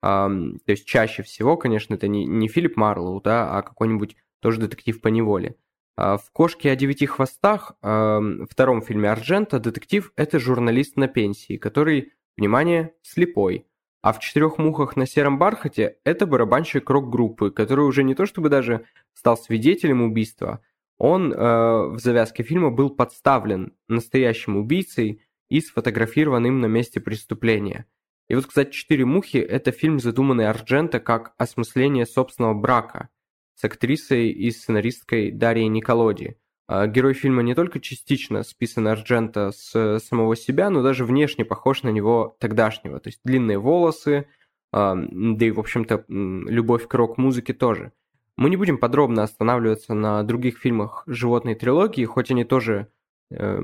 [0.00, 4.98] То есть чаще всего, конечно, это не, не Филипп Марлоу, да, а какой-нибудь тоже детектив
[5.02, 5.56] по неволе.
[5.96, 12.12] А в «Кошке о девяти хвостах», втором фильме Арджента, детектив– это журналист на пенсии, который,
[12.36, 13.66] внимание, слепой.
[14.02, 18.50] А в «Четырех мухах на сером бархате»– это барабанщик рок-группы, который уже не то чтобы
[18.50, 20.60] даже стал свидетелем убийства,
[20.98, 27.86] он э, в завязке фильма был подставлен настоящим убийцей и сфотографирован им на месте преступления.
[28.28, 33.08] И вот, кстати, «Четыре мухи»– это фильм, задуманный Арджента как осмысление собственного брака–
[33.56, 36.36] с актрисой и сценаристкой Дарьей Николоди.
[36.68, 41.82] А, герой фильма не только частично списан Арджента с самого себя, но даже внешне похож
[41.82, 43.00] на него тогдашнего.
[43.00, 44.28] То есть длинные волосы,
[44.72, 47.92] а, да и, в общем-то, любовь к рок-музыке тоже.
[48.36, 52.88] Мы не будем подробно останавливаться на других фильмах животной трилогии, хоть они тоже
[53.30, 53.58] э,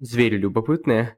[0.00, 1.16] звери любопытные.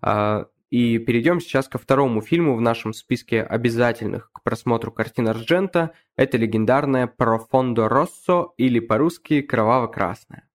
[0.00, 5.92] А, и перейдем сейчас ко второму фильму в нашем списке обязательных к просмотру картин Арджента.
[6.16, 10.48] Это легендарная «Профондо Россо» или по-русски «Кроваво-красная».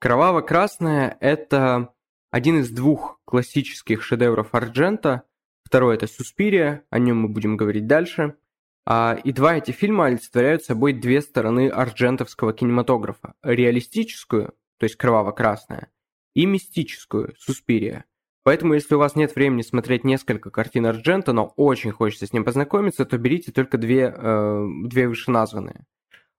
[0.00, 1.94] «Кроваво-красная»— это
[2.30, 5.22] один из двух классических шедевров Арджента.
[5.64, 8.36] Второй— это «Суспирия», о нем мы будем говорить дальше.
[8.84, 13.32] А, и два эти фильма олицетворяют собой две стороны арджентовского кинематографа.
[13.42, 15.90] Реалистическую, то есть «Кроваво-красная»,
[16.34, 18.04] и мистическую, «Суспирия».
[18.48, 22.46] Поэтому, если у вас нет времени смотреть несколько картин Арджента, но очень хочется с ним
[22.46, 25.84] познакомиться, то берите только две, э, две вышеназванные.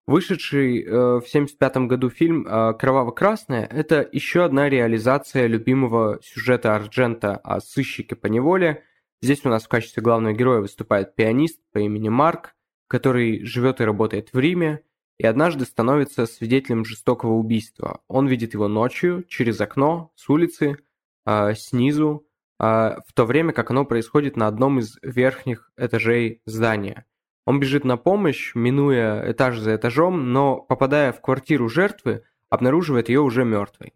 [0.08, 7.36] Вышедший э, в 1975 году фильм э, «Кроваво-красное»– это еще одна реализация любимого сюжета Арджента
[7.36, 8.82] о сыщике по неволе.
[9.22, 12.56] Здесь у нас в качестве главного героя выступает пианист по имени Марк,
[12.88, 14.82] который живет и работает в Риме,
[15.19, 18.02] и однажды становится свидетелем жестокого убийства.
[18.08, 20.78] Он видит его ночью, через окно, с улицы–
[21.32, 22.26] а, снизу,
[22.58, 27.06] а, в то время как оно происходит на одном из верхних этажей здания.
[27.46, 33.22] Он бежит на помощь, минуя этаж за этажом, но, попадая в квартиру жертвы, обнаруживает ее
[33.22, 33.94] уже мертвой.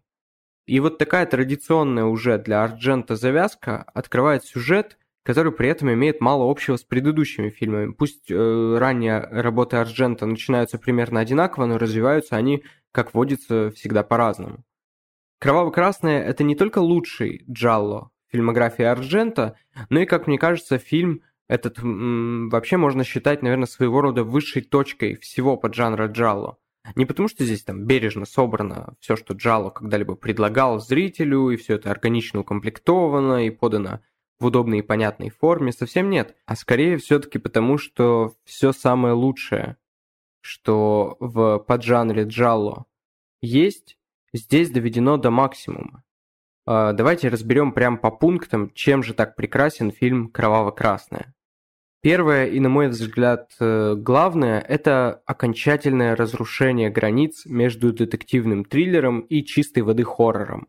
[0.66, 6.48] И вот такая традиционная уже для Арджента завязка открывает сюжет, который при этом имеет мало
[6.48, 7.90] общего с предыдущими фильмами.
[7.90, 14.64] Пусть э, ранние работы Арджента начинаются примерно одинаково, но развиваются они, как водится, всегда по-разному.
[15.38, 19.56] «Кроваво-красное»— это не только лучший Джалло фильмографии Арджента,
[19.90, 24.62] но и, как мне кажется, фильм этот м- вообще можно считать, наверное, своего рода высшей
[24.62, 26.58] точкой всего поджанра Джалло.
[26.96, 31.74] Не потому, что здесь там бережно собрано все, что Джалло когда-либо предлагал зрителю, и все
[31.74, 34.00] это органично укомплектовано и подано
[34.38, 36.34] в удобной и понятной форме, совсем нет.
[36.44, 39.76] А скорее все-таки потому, что все самое лучшее,
[40.40, 42.84] что в поджанре Джалло
[43.40, 43.96] есть,
[44.34, 46.02] здесь доведено до максимума.
[46.66, 51.34] А, давайте разберем прямо по пунктам, чем же так прекрасен фильм «Кроваво-красное».
[52.02, 59.42] Первое и, на мой взгляд, э, главное– это окончательное разрушение границ между детективным триллером и
[59.42, 60.68] чистой воды хоррором.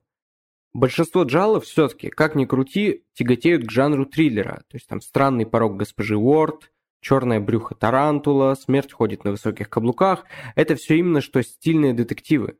[0.73, 5.75] Большинство джалов все-таки, как ни крути, тяготеют к жанру триллера, то есть там «Странный порог
[5.75, 10.23] госпожи Уорд», «Черное брюхо тарантула», «Смерть ходит на высоких каблуках»–
[10.56, 12.58] это все именно что стильные детективы.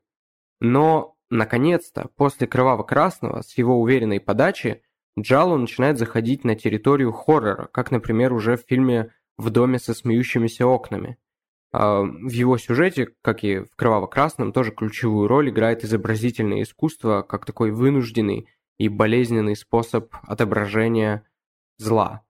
[0.60, 4.82] Но, наконец-то, после «Кроваво-красного» с его уверенной подачи,
[5.18, 10.66] Джалу начинает заходить на территорию хоррора, как, например, уже в фильме «В доме со смеющимися
[10.66, 11.18] окнами».
[11.72, 17.44] А, в его сюжете, как и в «Кроваво-красном», тоже ключевую роль играет изобразительное искусство как
[17.44, 21.24] такой вынужденный и болезненный способ отображения
[21.78, 22.22] зла.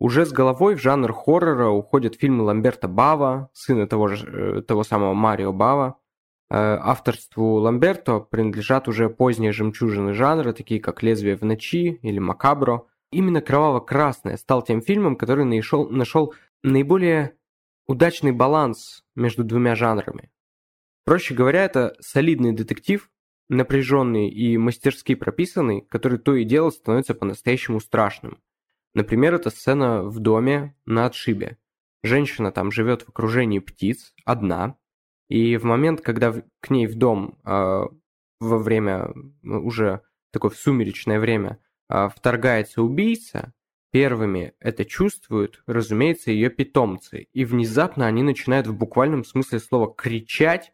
[0.00, 4.26] Уже с головой в жанр хоррора уходят фильмы Ламберта Бава, сына того, же,
[4.58, 5.98] э, того самого Марио Бава,
[6.50, 12.86] авторству Ламберто принадлежат уже поздние жемчужины жанра, такие как «Лезвие в ночи» или «Макабро».
[13.10, 17.34] Именно «Кроваво-красное» стал тем фильмом, который нашел, нашел наиболее
[17.86, 20.30] удачный баланс между двумя жанрами.
[21.04, 23.10] Проще говоря, это солидный детектив,
[23.48, 28.42] напряженный и мастерски прописанный, который то и дело становится по-настоящему страшным.
[28.94, 31.56] Например, это сцена в доме на отшибе.
[32.02, 34.76] Женщина там живет в окружении птиц, одна,
[35.28, 37.84] и в момент, когда к ней в дом э,
[38.40, 39.12] во время,
[39.42, 41.58] уже такое сумеречное время,
[41.90, 43.52] э, вторгается убийца,
[43.90, 47.28] первыми это чувствуют, разумеется, ее питомцы.
[47.32, 50.72] И внезапно они начинают в буквальном смысле слова кричать,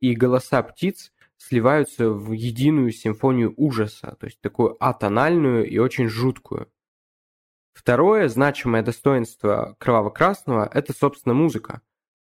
[0.00, 6.70] и голоса птиц сливаются в единую симфонию ужаса, то есть такую атональную и очень жуткую.
[7.74, 11.82] Второе значимое достоинство «Кроваво-красного»— это, собственно, музыка.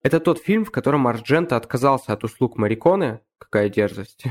[0.03, 4.27] Это тот фильм, в котором Арджента отказался от услуг Мариконы, какая дерзость,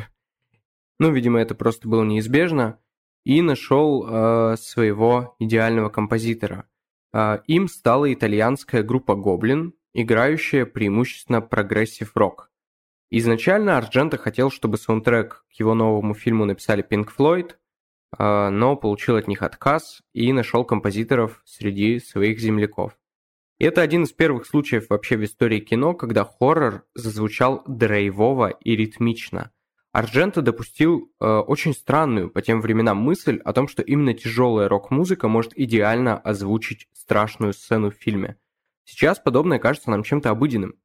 [1.02, 2.78] ну, видимо, это просто было неизбежно,
[3.24, 6.70] и нашел э, своего идеального композитора.
[7.12, 12.52] Э, им стала итальянская группа Goblin, играющая преимущественно прогрессив-рок.
[13.10, 17.56] Изначально Ардженто хотел, чтобы саундтрек к его новому фильму написали Pink Floyd,
[18.20, 22.96] э, но получил от них отказ и нашел композиторов среди своих земляков.
[23.62, 29.52] Это один из первых случаев вообще в истории кино, когда хоррор зазвучал драйвово и ритмично–
[29.92, 35.28] Арджента допустил э, очень странную по тем временам мысль о том, что именно тяжелая рок-музыка
[35.28, 38.38] может идеально озвучить страшную сцену в фильме.
[38.86, 40.76] Сейчас подобное кажется нам чем-то обыденным.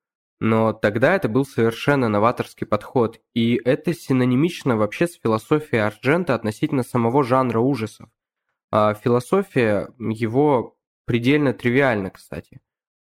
[0.40, 6.82] Но тогда это был совершенно новаторский подход, и это синонимично вообще с философией Арджента относительно
[6.82, 8.10] самого жанра ужасов.
[8.72, 10.75] А философия его
[11.06, 12.60] предельно тривиальна, кстати.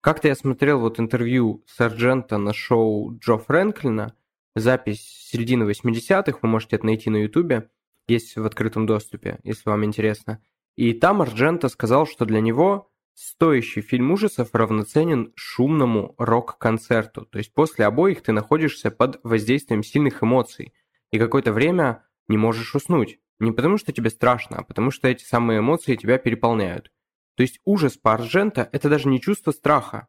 [0.01, 4.15] Как-то я смотрел вот интервью с Арджента на шоу Джо Фрэнклина–
[4.57, 7.71] запись середины 80-х, вы можете это найти на ютубе,
[8.09, 10.43] есть в открытом доступе, если вам интересно.
[10.77, 17.27] И там Арджента сказал, что для него стоящий фильм ужасов равноценен шумному рок-концерту.
[17.27, 20.73] То есть после обоих ты находишься под воздействием сильных эмоций
[21.11, 23.19] и какое-то время не можешь уснуть.
[23.39, 26.91] Не потому что тебе страшно, а потому что эти самые эмоции тебя переполняют.
[27.37, 30.09] То есть ужас по Арджента– это даже не чувство страха.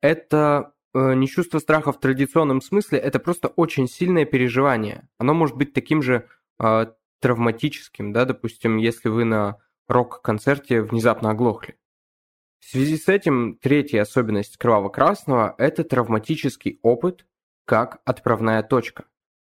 [0.00, 5.08] Это Э, не чувство страха в традиционном смысле, это просто очень сильное переживание.
[5.18, 6.28] Оно может быть таким же
[6.58, 6.86] э,
[7.20, 11.78] травматическим, да, допустим, если вы на рок-концерте внезапно оглохли.
[12.60, 17.26] В связи с этим третья особенность кроваво-красного– это травматический опыт
[17.64, 19.04] как отправная точка.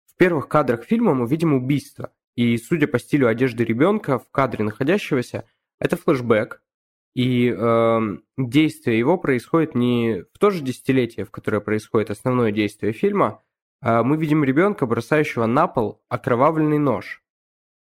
[0.07, 4.65] В первых кадрах фильма мы видим убийство, и, судя по стилю одежды ребенка в кадре
[4.65, 5.45] находящегося,
[5.79, 6.63] это флешбэк,
[7.17, 8.01] и э,
[8.37, 13.43] действие его происходит не в то же десятилетие, в которое происходит основное действие фильма,
[13.81, 17.23] а мы видим ребенка, бросающего на пол окровавленный нож.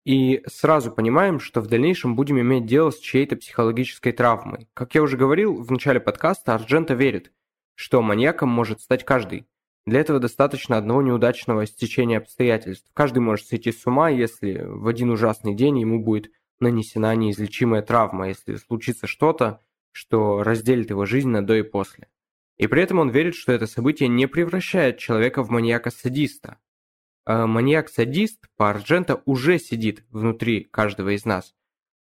[0.05, 4.69] И сразу понимаем, что в дальнейшем будем иметь дело с чьей-то психологической травмой.
[4.73, 7.33] Как я уже говорил в начале подкаста, Арджента верит,
[7.75, 9.49] что маньяком может стать каждый.
[9.85, 12.89] Для этого достаточно одного неудачного стечения обстоятельств.
[12.95, 18.29] Каждый может сойти с ума, если в один ужасный день ему будет нанесена неизлечимая травма,
[18.29, 19.61] если случится что-то,
[19.93, 22.09] что разделит его жизнь на до и после.
[22.57, 26.59] И при этом он верит, что это событие не превращает человека в маньяка-садиста.
[27.25, 31.55] А маньяк-садист по Арджента уже сидит внутри каждого из нас.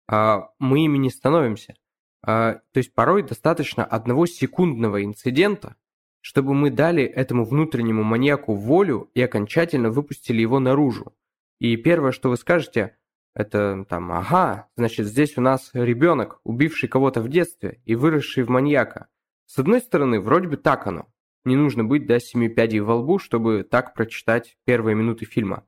[0.08, 1.74] А мы ими не становимся.
[2.22, 5.76] А, то есть порой достаточно одного секундного инцидента,
[6.20, 11.14] чтобы мы дали этому внутреннему маньяку волю и окончательно выпустили его наружу.
[11.60, 12.96] И первое, что вы скажете,
[13.38, 18.50] это там, ага, значит, здесь у нас ребенок, убивший кого-то в детстве и выросший в
[18.50, 19.06] маньяка.
[19.46, 21.06] С одной стороны, вроде бы так оно.
[21.44, 25.64] Не нужно быть до семи пядей во лбу, чтобы так прочитать первые минуты фильма.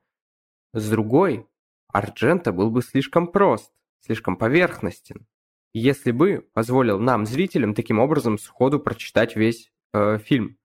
[0.73, 1.47] С другой,
[1.87, 3.71] Арджента был бы слишком прост,
[4.05, 5.25] слишком поверхностен,
[5.71, 10.57] если бы позволил нам, зрителям, таким образом сходу прочитать весь э, фильм.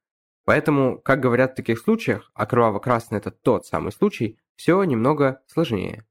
[0.45, 6.05] Поэтому, как говорят в таких случаях, а кроваво-красный это тот самый случай, все немного сложнее.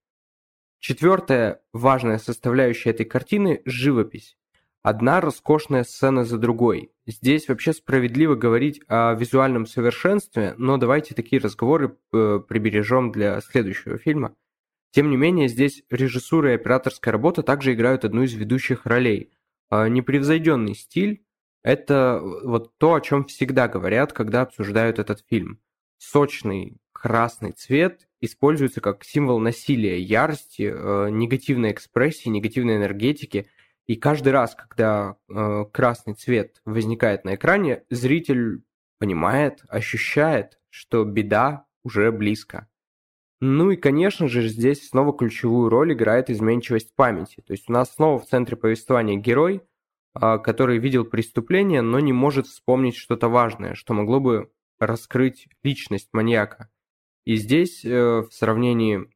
[0.88, 4.38] Четвертая важная составляющая этой картины– живопись.
[4.84, 6.91] Одна роскошная сцена за другой.
[7.08, 13.98] Здесь вообще справедливо говорить о визуальном совершенстве, но давайте такие разговоры э, прибережем для следующего
[13.98, 14.36] фильма.
[14.91, 19.32] Тем не менее, здесь режиссура и операторская работа также играют одну из ведущих ролей.
[19.71, 21.26] А непревзойденный стиль–
[21.63, 25.60] это вот то, о чем всегда говорят, когда обсуждают этот фильм.
[25.98, 33.46] Сочный красный цвет используется как символ насилия, ярости, э, негативной экспрессии, негативной энергетики.
[33.86, 38.63] И каждый раз, когда э, красный цвет возникает на экране, зритель
[38.98, 42.68] понимает, ощущает, что беда уже близко.
[43.39, 47.44] Ну и, конечно же, здесь снова ключевую роль играет изменчивость памяти.
[47.46, 49.62] То есть у нас снова в центре повествования герой,
[50.19, 56.10] э, который видел преступление, но не может вспомнить что-то важное, что могло бы раскрыть личность
[56.12, 56.71] маньяка.
[57.26, 59.10] И здесь, э, в сравнении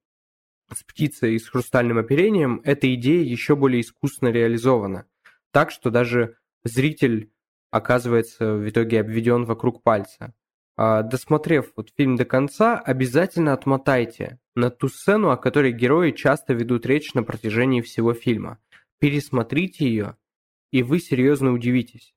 [0.73, 5.05] с птицей и с хрустальным оперением, эта идея еще более искусно реализована.
[5.51, 7.31] Так что даже зритель
[7.71, 10.33] оказывается в итоге обведен вокруг пальца.
[10.75, 16.53] А досмотрев вот фильм до конца, обязательно отмотайте на ту сцену, о которой герои часто
[16.53, 18.59] ведут речь на протяжении всего фильма.
[18.99, 20.17] Пересмотрите ее,
[20.71, 22.13] и вы серьезно удивитесь.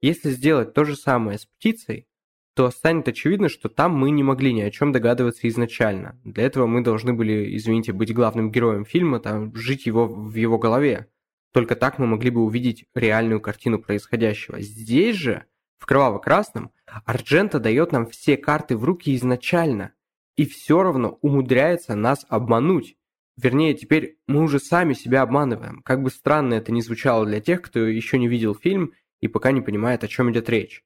[0.00, 2.06] Если сделать то же самое с птицей,
[2.54, 6.20] то станет очевидно, что там мы не могли ни о чем догадываться изначально.
[6.24, 10.58] Для этого мы должны были, извините, быть главным героем фильма, там, жить его в его
[10.58, 11.08] голове.
[11.52, 14.60] Только так мы могли бы увидеть реальную картину происходящего.
[14.60, 15.44] Здесь же,
[15.78, 16.72] в кроваво-красном,
[17.04, 19.92] Арджента дает нам все карты в руки изначально.
[20.36, 22.96] И все равно умудряется нас обмануть.
[23.36, 25.82] Вернее, теперь мы уже сами себя обманываем.
[25.82, 29.52] Как бы странно это ни звучало для тех, кто еще не видел фильм и пока
[29.52, 30.82] не понимает, о чем идет речь.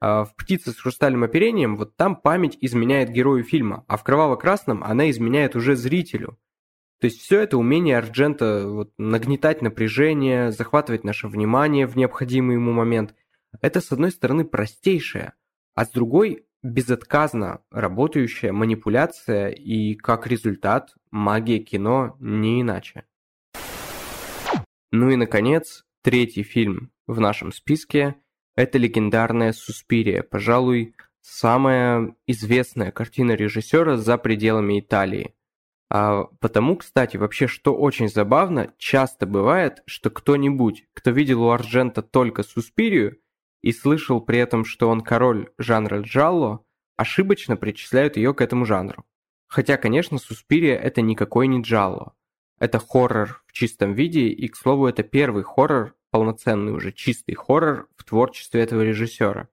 [0.00, 4.82] А в «Птице с хрустальным оперением» вот там память изменяет герою фильма, а в «Кроваво-красном»
[4.82, 6.38] она изменяет уже зрителю.
[7.00, 12.72] То есть все это умение Арджента вот, нагнетать напряжение, захватывать наше внимание в необходимый ему
[12.72, 13.14] момент,
[13.60, 15.34] это с одной стороны простейшее,
[15.74, 23.04] а с другой безотказно работающая манипуляция и, как результат, магия кино не иначе.
[24.92, 28.16] Ну и, наконец, третий фильм в нашем списке–
[28.56, 35.34] это легендарная «Суспирия», пожалуй, самая известная картина режиссера за пределами Италии–
[35.92, 42.00] а, потому, кстати, вообще, что очень забавно, часто бывает, что кто-нибудь, кто видел у Арджента
[42.00, 43.18] только Суспирию
[43.60, 46.64] и слышал при этом, что он король жанра джалло,
[46.96, 49.04] ошибочно причисляют ее к этому жанру.
[49.48, 52.14] Хотя, конечно, Суспирия это никакой не джалло.
[52.60, 57.88] Это хоррор в чистом виде, и, к слову, это первый хоррор, полноценный уже чистый хоррор
[57.96, 59.48] в творчестве этого режиссера.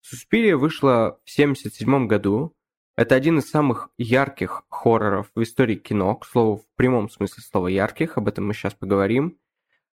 [0.00, 2.54] Суспирия вышла в 1977 году,
[2.96, 7.66] это один из самых ярких хорроров в истории кино, к слову, в прямом смысле слова
[7.66, 9.38] ярких, об этом мы сейчас поговорим.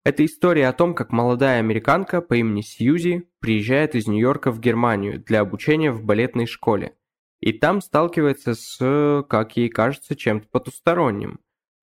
[0.03, 5.19] Это история о том, как молодая американка по имени Сьюзи приезжает из Нью-Йорка в Германию
[5.19, 6.95] для обучения в балетной школе.
[7.39, 11.39] И там сталкивается с, как ей кажется, чем-то потусторонним.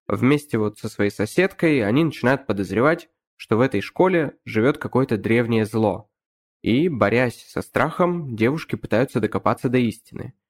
[0.07, 5.64] Вместе вот со своей соседкой они начинают подозревать, что в этой школе живет какое-то древнее
[5.64, 6.11] зло.
[6.62, 10.34] И, борясь со страхом, девушки пытаются докопаться до истины–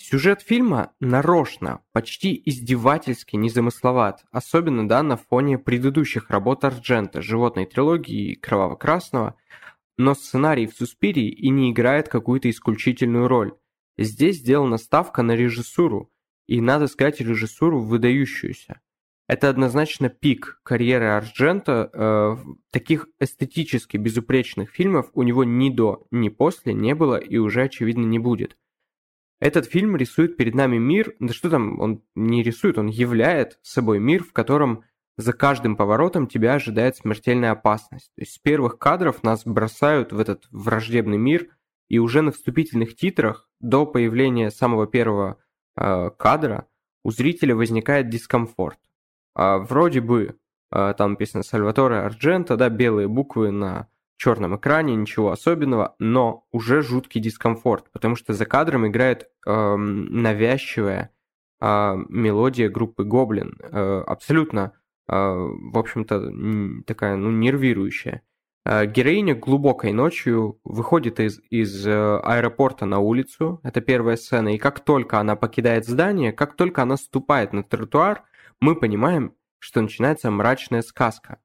[0.00, 8.30] Сюжет фильма нарочно, почти издевательски незамысловат, особенно да, на фоне предыдущих работ Арджента, животной трилогии
[8.30, 9.34] и Кроваво-Красного,
[9.96, 13.54] но сценарий в Суспирии и не играет какую-то исключительную роль.
[13.98, 16.12] Здесь сделана ставка на режиссуру,
[16.46, 18.80] и, надо сказать, режиссуру выдающуюся.
[19.28, 21.90] Это однозначно пик карьеры Арджента.
[21.92, 22.36] Э,
[22.70, 28.04] таких эстетически безупречных фильмов у него ни до, ни после не было и уже, очевидно,
[28.04, 28.56] не будет.
[29.38, 34.00] Этот фильм рисует перед нами мир, да что там, он не рисует, он являет собой
[34.00, 34.84] мир, в котором
[35.18, 38.10] за каждым поворотом тебя ожидает смертельная опасность.
[38.14, 41.48] То есть с первых кадров нас бросают в этот враждебный мир,
[41.88, 45.38] и уже на вступительных титрах до появления самого первого
[45.76, 46.66] э, кадра
[47.04, 48.78] у зрителя возникает дискомфорт.
[49.38, 50.36] А вроде бы
[50.72, 53.86] э, там написано Сальваторе Арджента, да, белые буквы на
[54.16, 61.12] черном экране, ничего особенного, но уже жуткий дискомфорт, потому что за кадром играет э, навязчивая
[61.60, 64.72] э, мелодия группы Гоблин, э, абсолютно,
[65.08, 68.22] э, в общем-то, такая, ну, нервирующая.
[68.64, 74.58] Э, героиня глубокой ночью выходит из, из э, аэропорта на улицу, это первая сцена, и
[74.58, 78.24] как только она покидает здание, как только она ступает на тротуар,
[78.60, 81.40] мы понимаем, что начинается мрачная сказка.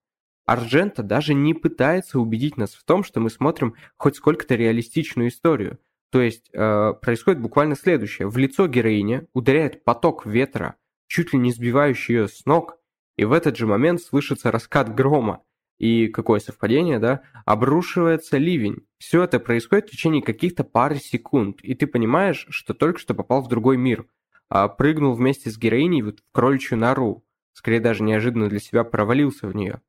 [0.46, 5.80] Арджента даже не пытается убедить нас в том, что мы смотрим хоть сколько-то реалистичную историю.
[6.12, 8.28] То есть э, происходит буквально следующее.
[8.28, 10.76] В лицо героине ударяет поток ветра,
[11.08, 12.78] чуть ли не сбивающий ее с ног,
[13.18, 15.44] и в этот же момент слышится раскат грома.
[15.80, 17.22] И какое совпадение, да?
[17.46, 18.86] Обрушивается ливень.
[19.00, 23.42] Все это происходит в течение каких-то пары секунд, и ты понимаешь, что только что попал
[23.42, 24.06] в другой мир.
[24.50, 27.26] А прыгнул вместе с героиней вот в кроличью нору.
[27.54, 29.82] Скорее даже неожиданно для себя провалился в нее.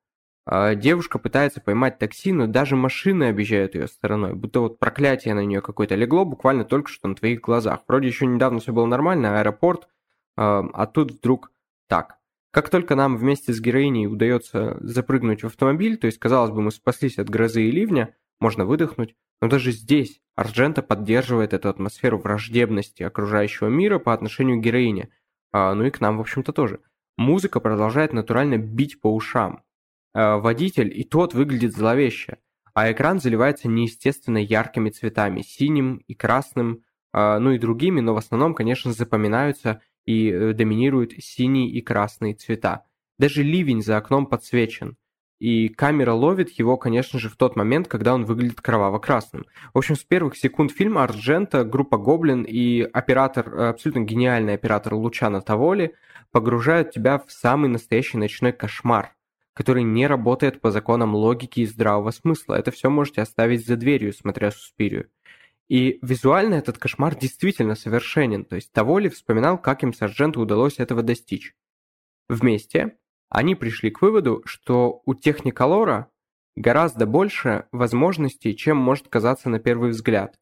[0.46, 5.42] А девушка пытается поймать такси, но даже машины объезжают ее стороной, будто вот проклятие на
[5.44, 7.80] нее какое-то легло буквально только что на твоих глазах.
[7.88, 9.88] Вроде еще недавно все было нормально, аэропорт,
[10.36, 11.50] а, а тут вдруг
[11.88, 12.18] так.
[12.50, 16.70] Как только нам вместе с героиней удается запрыгнуть в автомобиль, то есть, казалось бы, мы
[16.70, 23.03] спаслись от грозы и ливня, можно выдохнуть, но даже здесь Арджента поддерживает эту атмосферу враждебности
[23.03, 25.11] окружающего мира по отношению к героине,
[25.53, 26.80] а, ну и к нам, в общем-то, тоже.
[27.16, 29.62] Музыка продолжает натурально бить по ушам,
[30.14, 32.39] Э, водитель, и тот выглядит зловеще,
[32.72, 38.18] а экран заливается неестественно яркими цветами, синим и красным, э, ну и другими, но в
[38.18, 42.85] основном, конечно, запоминаются и э, доминируют синий и красные цвета.
[43.18, 44.97] Даже ливень за окном подсвечен.
[45.45, 49.45] И камера ловит его, конечно же, в тот момент, когда он выглядит кроваво-красным.
[49.74, 55.42] В общем, с первых секунд фильма Арджента, группа Гоблин и оператор, абсолютно гениальный оператор Лучана
[55.42, 55.97] Таволи
[56.30, 59.14] погружают тебя в самый настоящий ночной кошмар
[59.53, 62.55] который не работает по законам логики и здравого смысла.
[62.55, 65.11] Это все можете оставить за дверью, смотря Суспирию.
[65.68, 71.03] И визуально этот кошмар действительно совершенен, то есть Таволи вспоминал, как им сержанту удалось этого
[71.03, 71.55] достичь.
[72.28, 72.97] Вместе
[73.35, 76.09] они пришли к выводу, что у техниколора
[76.55, 80.39] гораздо больше возможностей, чем может казаться на первый взгляд.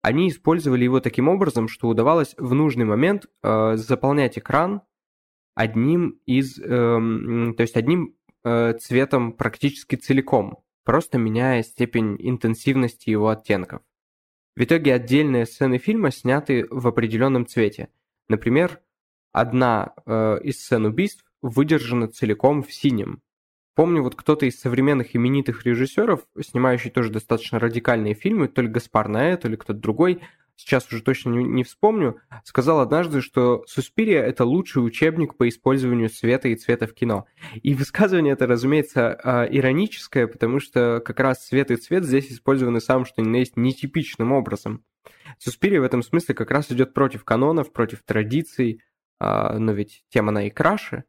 [0.00, 4.80] Они использовали его таким образом, что удавалось в нужный момент э, заполнять экран
[5.54, 13.28] одним из, э, то есть одним э, цветом практически целиком, просто меняя степень интенсивности его
[13.28, 13.82] оттенков.
[14.56, 17.90] В итоге отдельные сцены фильма сняты в определенном цвете.
[18.28, 18.80] Например,
[19.32, 23.22] одна э, из сцен убийств выдержана целиком в синем.
[23.74, 29.08] Помню, вот кто-то из современных именитых режиссеров, снимающий тоже достаточно радикальные фильмы, то ли Гаспар
[29.08, 30.20] Наэ, то ли кто-то другой,
[30.60, 36.48] сейчас уже точно не, вспомню, сказал однажды, что «Суспирия»— это лучший учебник по использованию света
[36.48, 37.26] и цвета в кино.
[37.62, 42.80] И высказывание это, разумеется, а, ироническое, потому что как раз свет и цвет здесь использованы
[42.80, 44.84] самым что ни на есть нетипичным образом.
[45.38, 48.82] «Суспирия» в этом смысле как раз идет против канонов, против традиций,
[49.18, 51.04] а, но ведь тема на и краше.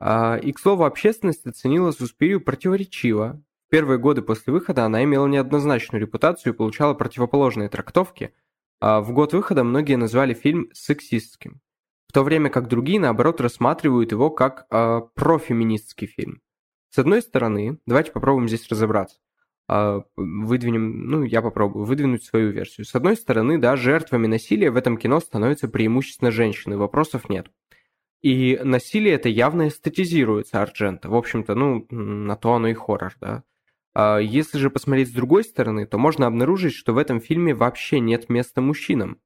[0.00, 3.42] А, и, к слову, общественность оценила Суспирию противоречиво.
[3.66, 8.32] В первые годы после выхода она имела неоднозначную репутацию и получала противоположные трактовки–
[8.80, 11.60] а в год выхода многие назвали фильм сексистским,
[12.06, 16.40] в то время как другие, наоборот, рассматривают его как э, профеминистский фильм.
[16.90, 19.18] С одной стороны, давайте попробуем здесь разобраться.
[19.68, 22.86] Э, выдвинем, ну, я попробую выдвинуть свою версию.
[22.86, 27.50] С одной стороны, да, жертвами насилия в этом кино становятся преимущественно женщины, вопросов нет.
[28.22, 31.08] И насилие это явно эстетизируется Арджента.
[31.08, 33.44] В общем-то, ну, на то оно и хоррор, да.
[33.94, 38.00] А если же посмотреть с другой стороны, то можно обнаружить, что в этом фильме вообще
[38.00, 39.18] нет места мужчинам.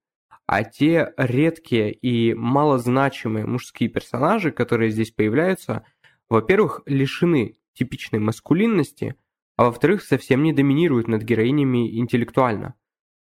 [0.47, 5.85] А те редкие и малозначимые мужские персонажи, которые здесь появляются,
[6.29, 9.17] во-первых, лишены типичной маскулинности,
[9.57, 12.75] а во-вторых, совсем не доминируют над героинями интеллектуально.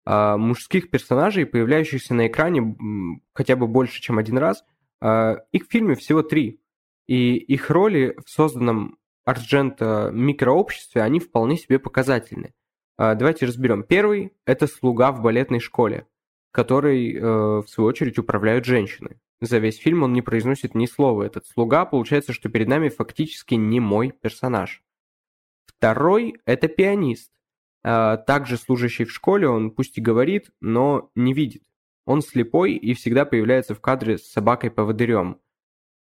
[0.04, 2.76] А мужских персонажей, появляющихся на экране
[3.32, 4.64] хотя бы больше, чем один раз,
[5.00, 6.60] их в фильме всего три.
[7.06, 12.54] И их роли в созданном Арджента микрообществе, они вполне себе показательны.
[12.96, 13.82] А, давайте разберем.
[13.82, 16.06] Первый– это слуга в балетной школе,
[16.52, 19.20] который, э, в свою очередь, управляют женщины.
[19.40, 21.24] За весь фильм он не произносит ни слова.
[21.24, 24.82] Этот слуга, получается, что перед нами фактически не мой персонаж.
[25.66, 27.32] Второй– это пианист.
[27.82, 31.64] А, также служащий в школе, он пусть и говорит, но не видит.
[32.06, 35.40] Он слепой и всегда появляется в кадре с собакой-поводырем.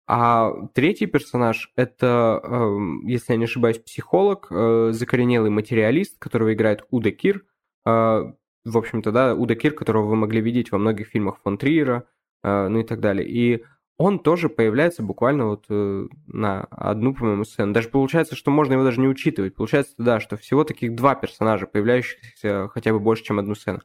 [0.06, 6.84] А третий персонаж– это, эм, если я не ошибаюсь, психолог, э, закоренелый материалист, которого играет
[6.90, 7.44] Уда Кир.
[7.86, 8.32] Э,
[8.64, 12.06] в общем-то, да, Уда Кир, которого вы могли видеть во многих фильмах фон Триера,
[12.42, 13.26] э, ну и так далее.
[13.26, 13.64] И
[13.96, 17.72] он тоже появляется буквально вот на одну, по-моему, сцену.
[17.72, 19.54] Даже получается, что можно его даже не учитывать.
[19.54, 23.82] Получается, да, что всего таких два персонажа, появляющихся хотя бы больше, чем одну сцену.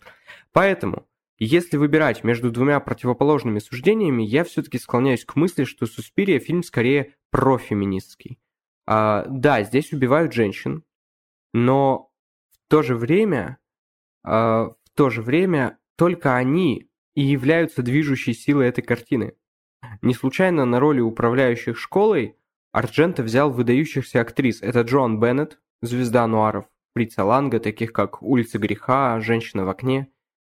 [0.51, 1.05] Поэтому
[1.39, 7.15] если выбирать между двумя противоположными суждениями, я все-таки склоняюсь к мысли, что «Суспирия» фильм скорее
[7.31, 8.39] профеминистский.
[8.85, 10.83] А, да, здесь убивают женщин,
[11.53, 12.11] но
[12.51, 13.57] в то же время,
[14.23, 19.33] а, в то же время только они и являются движущей силой этой картины.
[20.01, 22.35] Не случайно на роли управляющих школой
[22.71, 24.61] Арджента взял выдающихся актрис.
[24.61, 26.65] Это Джон Беннет, звезда нуаров,
[26.95, 30.11] Фрица Ланга, таких как «Улица греха», «Женщина в окне»,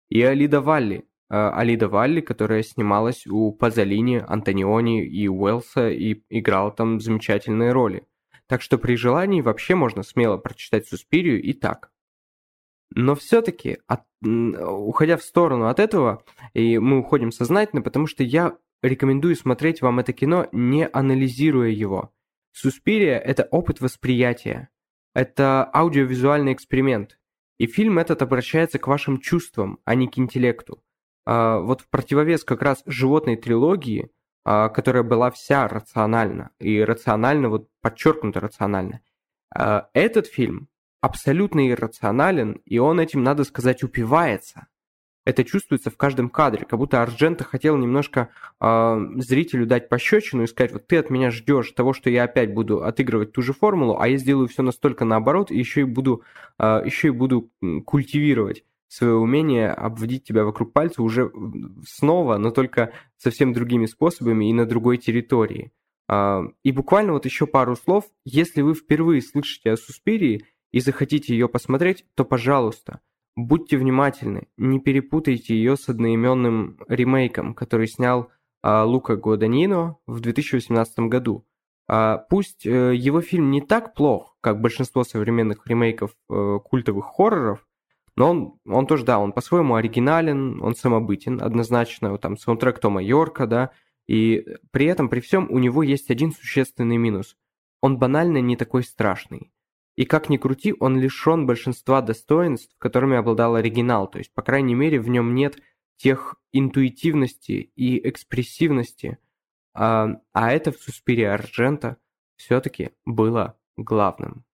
[0.09, 1.05] и Алида Валли.
[1.29, 8.05] Э, Алида Валли, которая снималась у Пазолини, Антониони и Уэлса и играла там замечательные роли.
[8.47, 11.91] Так что при желании вообще можно смело прочитать Суспирию и так.
[12.95, 13.77] Но все-таки,
[14.21, 16.23] уходя в сторону от этого,
[16.55, 22.11] и мы уходим сознательно, потому что я рекомендую смотреть вам это кино, не анализируя его.
[22.51, 24.69] Суспирия– это опыт восприятия.
[25.13, 27.18] Это аудиовизуальный эксперимент.
[27.59, 30.81] И фильм этот обращается к вашим чувствам, а не к интеллекту.
[31.25, 34.09] А, вот в противовес как раз животной трилогии,
[34.45, 39.01] а, которая была вся рациональна, и рационально, вот подчеркнуто рационально,
[39.53, 40.69] а, этот фильм
[41.01, 44.67] абсолютно иррационален, и он этим, надо сказать, упивается.
[45.29, 50.47] Это чувствуется в каждом кадре, как будто Арджента хотел немножко э, зрителю дать пощечину и
[50.47, 53.99] сказать, вот ты от меня ждешь того, что я опять буду отыгрывать ту же формулу,
[53.99, 56.23] а я сделаю все настолько наоборот, и еще и буду,
[56.57, 57.51] э, еще и буду
[57.85, 61.31] культивировать свое умение обводить тебя вокруг пальца уже
[61.87, 65.71] снова, но только совсем другими способами и на другой территории.
[66.63, 68.05] И буквально вот еще пару слов.
[68.25, 73.01] Если вы впервые слышите о Суспирии и захотите ее посмотреть, то, пожалуйста,
[73.47, 78.29] Будьте внимательны, не перепутайте ее с одноименным ремейком, который снял
[78.61, 81.45] а, Лука Гуаданино в 2018 году.
[81.87, 87.65] А, пусть а, его фильм не так плох, как большинство современных ремейков а, культовых хорроров,
[88.17, 93.01] Но он, он тоже, да, он по-своему оригинален, он самобытен, однозначно, вот там саундтрек Тома
[93.01, 93.71] Йорка, да,
[94.05, 97.37] и при этом, при всем, у него есть один существенный минус.
[97.79, 99.53] Он банально не такой страшный.
[99.99, 104.73] И как ни крути, он лишен большинства достоинств, которыми обладал оригинал, то есть, по крайней
[104.73, 105.59] мере, в нем нет
[105.97, 109.17] тех интуитивности и экспрессивности,
[109.73, 111.97] а, а это в Суспире Арджента
[112.37, 114.45] все-таки было главным.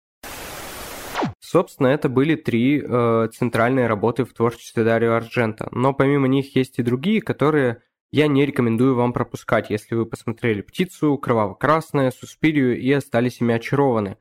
[1.40, 6.80] Собственно, это были три э, центральные работы в творчестве Дарио Арджента, но помимо них есть
[6.80, 12.92] и другие, которые я не рекомендую вам пропускать, если вы посмотрели «Птицу», «Кроваво-красное», «Суспирию» и
[12.92, 14.18] остались ими очарованы.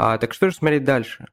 [0.00, 1.26] А, так что же смотреть дальше?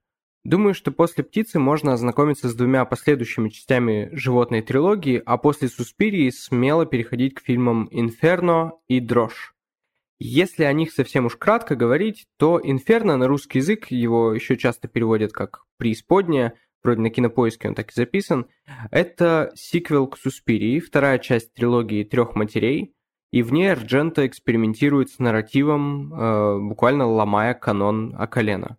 [0.43, 6.31] Думаю, что после «Птицы» можно ознакомиться с двумя последующими частями животной трилогии, а после «Суспирии»
[6.31, 9.53] смело переходить к фильмам «Инферно» и «Дрожь».
[10.17, 14.87] Если о них совсем уж кратко говорить, то «Инферно» на русский язык, его еще часто
[14.87, 18.47] переводят как «Преисподняя», вроде на кинопоиске он так и записан,
[18.89, 22.94] это сиквел к «Суспирии», вторая часть трилогии «Трех матерей»,
[23.35, 28.77] и в ней Арджента экспериментирует с нарративом, э, буквально ломая канон о колено.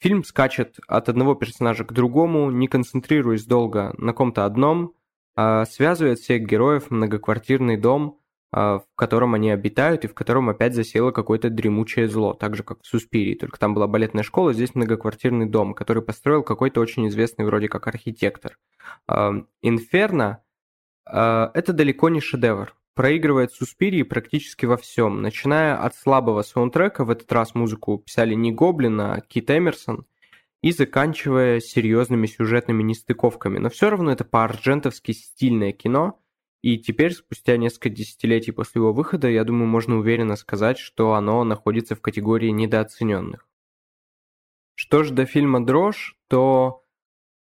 [0.00, 4.94] Фильм скачет от одного персонажа к другому, не концентрируясь долго на ком-то одном,
[5.36, 8.18] а связывает всех героев многоквартирный дом,
[8.50, 12.62] а, в котором они обитают и в котором опять засело какое-то дремучее зло, так же
[12.62, 17.08] как в Суспирии, только там была балетная школа, здесь многоквартирный дом, который построил какой-то очень
[17.08, 18.56] известный вроде как архитектор.
[19.06, 20.42] А, Инферно
[21.04, 27.10] а, это далеко не шедевр проигрывает Суспирии практически во всем, начиная от слабого саундтрека, в
[27.10, 30.06] этот раз музыку писали не Гоблин, а Кит Эмерсон,
[30.62, 33.58] и заканчивая серьезными сюжетными нестыковками.
[33.58, 36.20] Но все равно это по-арджентовски стильное кино,
[36.62, 41.42] и теперь, спустя несколько десятилетий после его выхода, я думаю, можно уверенно сказать, что оно
[41.42, 43.48] находится в категории недооцененных.
[44.74, 46.84] Что же до фильма «Дрожь», то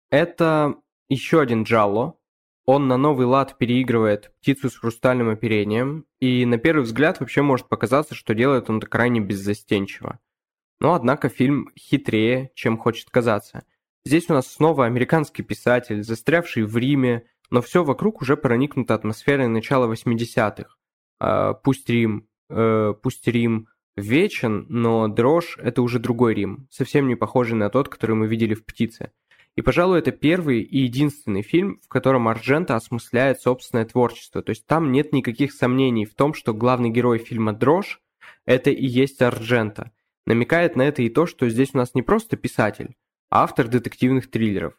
[0.09, 0.75] это
[1.07, 2.17] еще один Джалло,
[2.65, 7.69] он на новый лад переигрывает птицу с хрустальным оперением, и на первый взгляд вообще может
[7.69, 10.19] показаться, что делает он это крайне беззастенчиво.
[10.79, 13.63] Но однако фильм хитрее, чем хочет казаться.
[14.03, 19.47] Здесь у нас снова американский писатель, застрявший в Риме, но все вокруг уже проникнуто атмосферой
[19.47, 20.75] начала 80-х.
[21.19, 27.15] А, пусть Рим, э, пусть Рим вечен, но дрожь– это уже другой Рим, совсем не
[27.15, 29.11] похожий на тот, который мы видели в «Птице».
[29.55, 34.41] И, пожалуй, это первый и единственный фильм, в котором Арджента осмысляет собственное творчество.
[34.41, 38.01] То есть там нет никаких сомнений в том, что главный герой фильма «Дрожь»—
[38.45, 39.91] это и есть Арджента.
[40.25, 42.95] Намекает на это и то, что здесь у нас не просто писатель,
[43.29, 44.73] а автор детективных триллеров.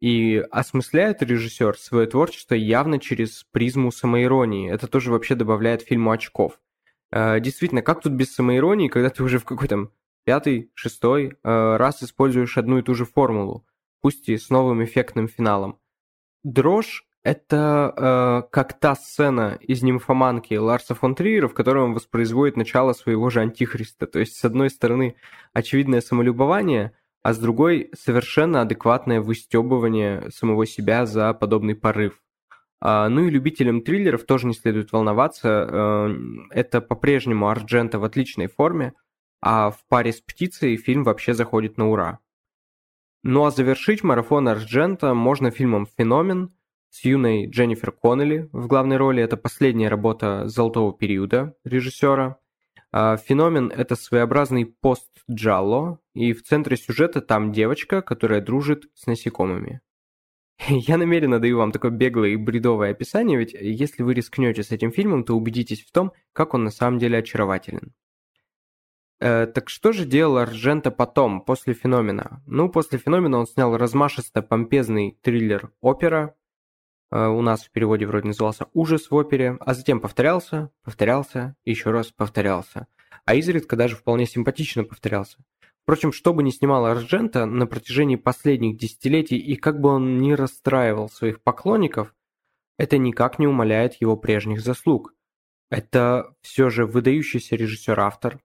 [0.00, 4.70] И осмысляет режиссер свое творчество явно через призму самоиронии.
[4.70, 6.60] Это тоже вообще добавляет фильму очков.
[7.10, 9.90] Э, действительно, как тут без самоиронии, когда ты уже в какой-то
[10.24, 13.64] пятый, шестой э, раз используешь одну и ту же формулу?
[14.02, 15.78] Пусть и с новым эффектным финалом.
[16.44, 22.56] Дрожь— это э, как та сцена из «Нимфоманки» Ларса фон Триера, в которой он воспроизводит
[22.56, 24.06] начало своего же антихриста.
[24.06, 25.14] То есть, с одной стороны,
[25.52, 26.92] очевидное самолюбование,
[27.22, 32.20] а с другой— совершенно адекватное выстебывание самого себя за подобный порыв.
[32.80, 35.68] А, ну и любителям триллеров тоже не следует волноваться.
[35.70, 36.16] Э,
[36.50, 38.94] это по-прежнему Арджента в отличной форме,
[39.40, 42.18] а в паре с «Птицей» фильм вообще заходит на ура.
[43.24, 46.52] Ну а завершить марафон Арджента можно фильмом «Феномен»
[46.90, 49.22] с юной Дженнифер Коннелли в главной роли.
[49.22, 52.38] Это последняя работа золотого периода режиссера.
[52.90, 59.80] А, «Феномен»— это своеобразный пост-джалло, и в центре сюжета там девочка, которая дружит с насекомыми.
[60.68, 64.90] Я намеренно даю вам такое беглое и бредовое описание, ведь если вы рискнете с этим
[64.90, 67.92] фильмом, то убедитесь в том, как он на самом деле очарователен.
[69.24, 72.42] Э, так что же делал Арджента потом, после «Феномена»?
[72.44, 76.34] Ну, после «Феномена» он снял размашисто-помпезный триллер «Опера»,
[77.12, 81.92] э, у нас в переводе вроде назывался «Ужас в опере», а затем повторялся, повторялся, еще
[81.92, 82.88] раз повторялся.
[83.24, 85.38] А изредка даже вполне симпатично повторялся.
[85.84, 90.32] Впрочем, что бы ни снимал Арджента на протяжении последних десятилетий и как бы он ни
[90.32, 92.12] расстраивал своих поклонников,
[92.76, 95.14] это никак не умаляет его прежних заслуг.
[95.70, 98.40] Это все же выдающийся режиссер-автор,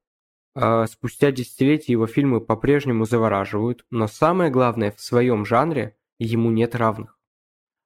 [0.87, 7.17] спустя десятилетия его фильмы по-прежнему завораживают, но самое главное, в своем жанре ему нет равных.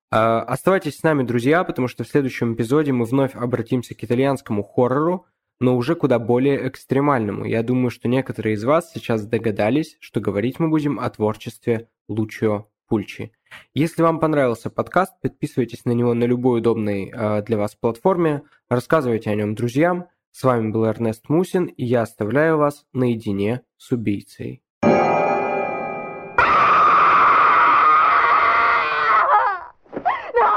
[0.09, 4.63] А, оставайтесь с нами, друзья, потому что в следующем эпизоде мы вновь обратимся к итальянскому
[4.63, 5.25] хоррору,
[5.59, 7.45] но уже куда более экстремальному.
[7.45, 12.67] Я думаю, что некоторые из вас сейчас догадались, что говорить мы будем о творчестве Лучио
[12.87, 13.31] Пульчи.
[13.73, 19.29] Если вам понравился подкаст, подписывайтесь на него на любой удобной э, для вас платформе, рассказывайте
[19.29, 24.63] о нем друзьям– с вами был Эрнест Мусин, и я оставляю вас наедине с убийцей.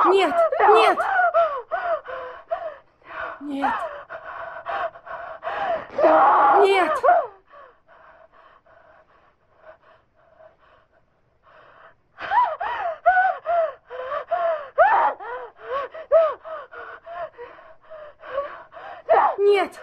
[0.07, 0.99] Нет, нет!
[3.41, 3.73] Нет!
[6.61, 6.93] Нет!
[19.55, 19.79] Нет!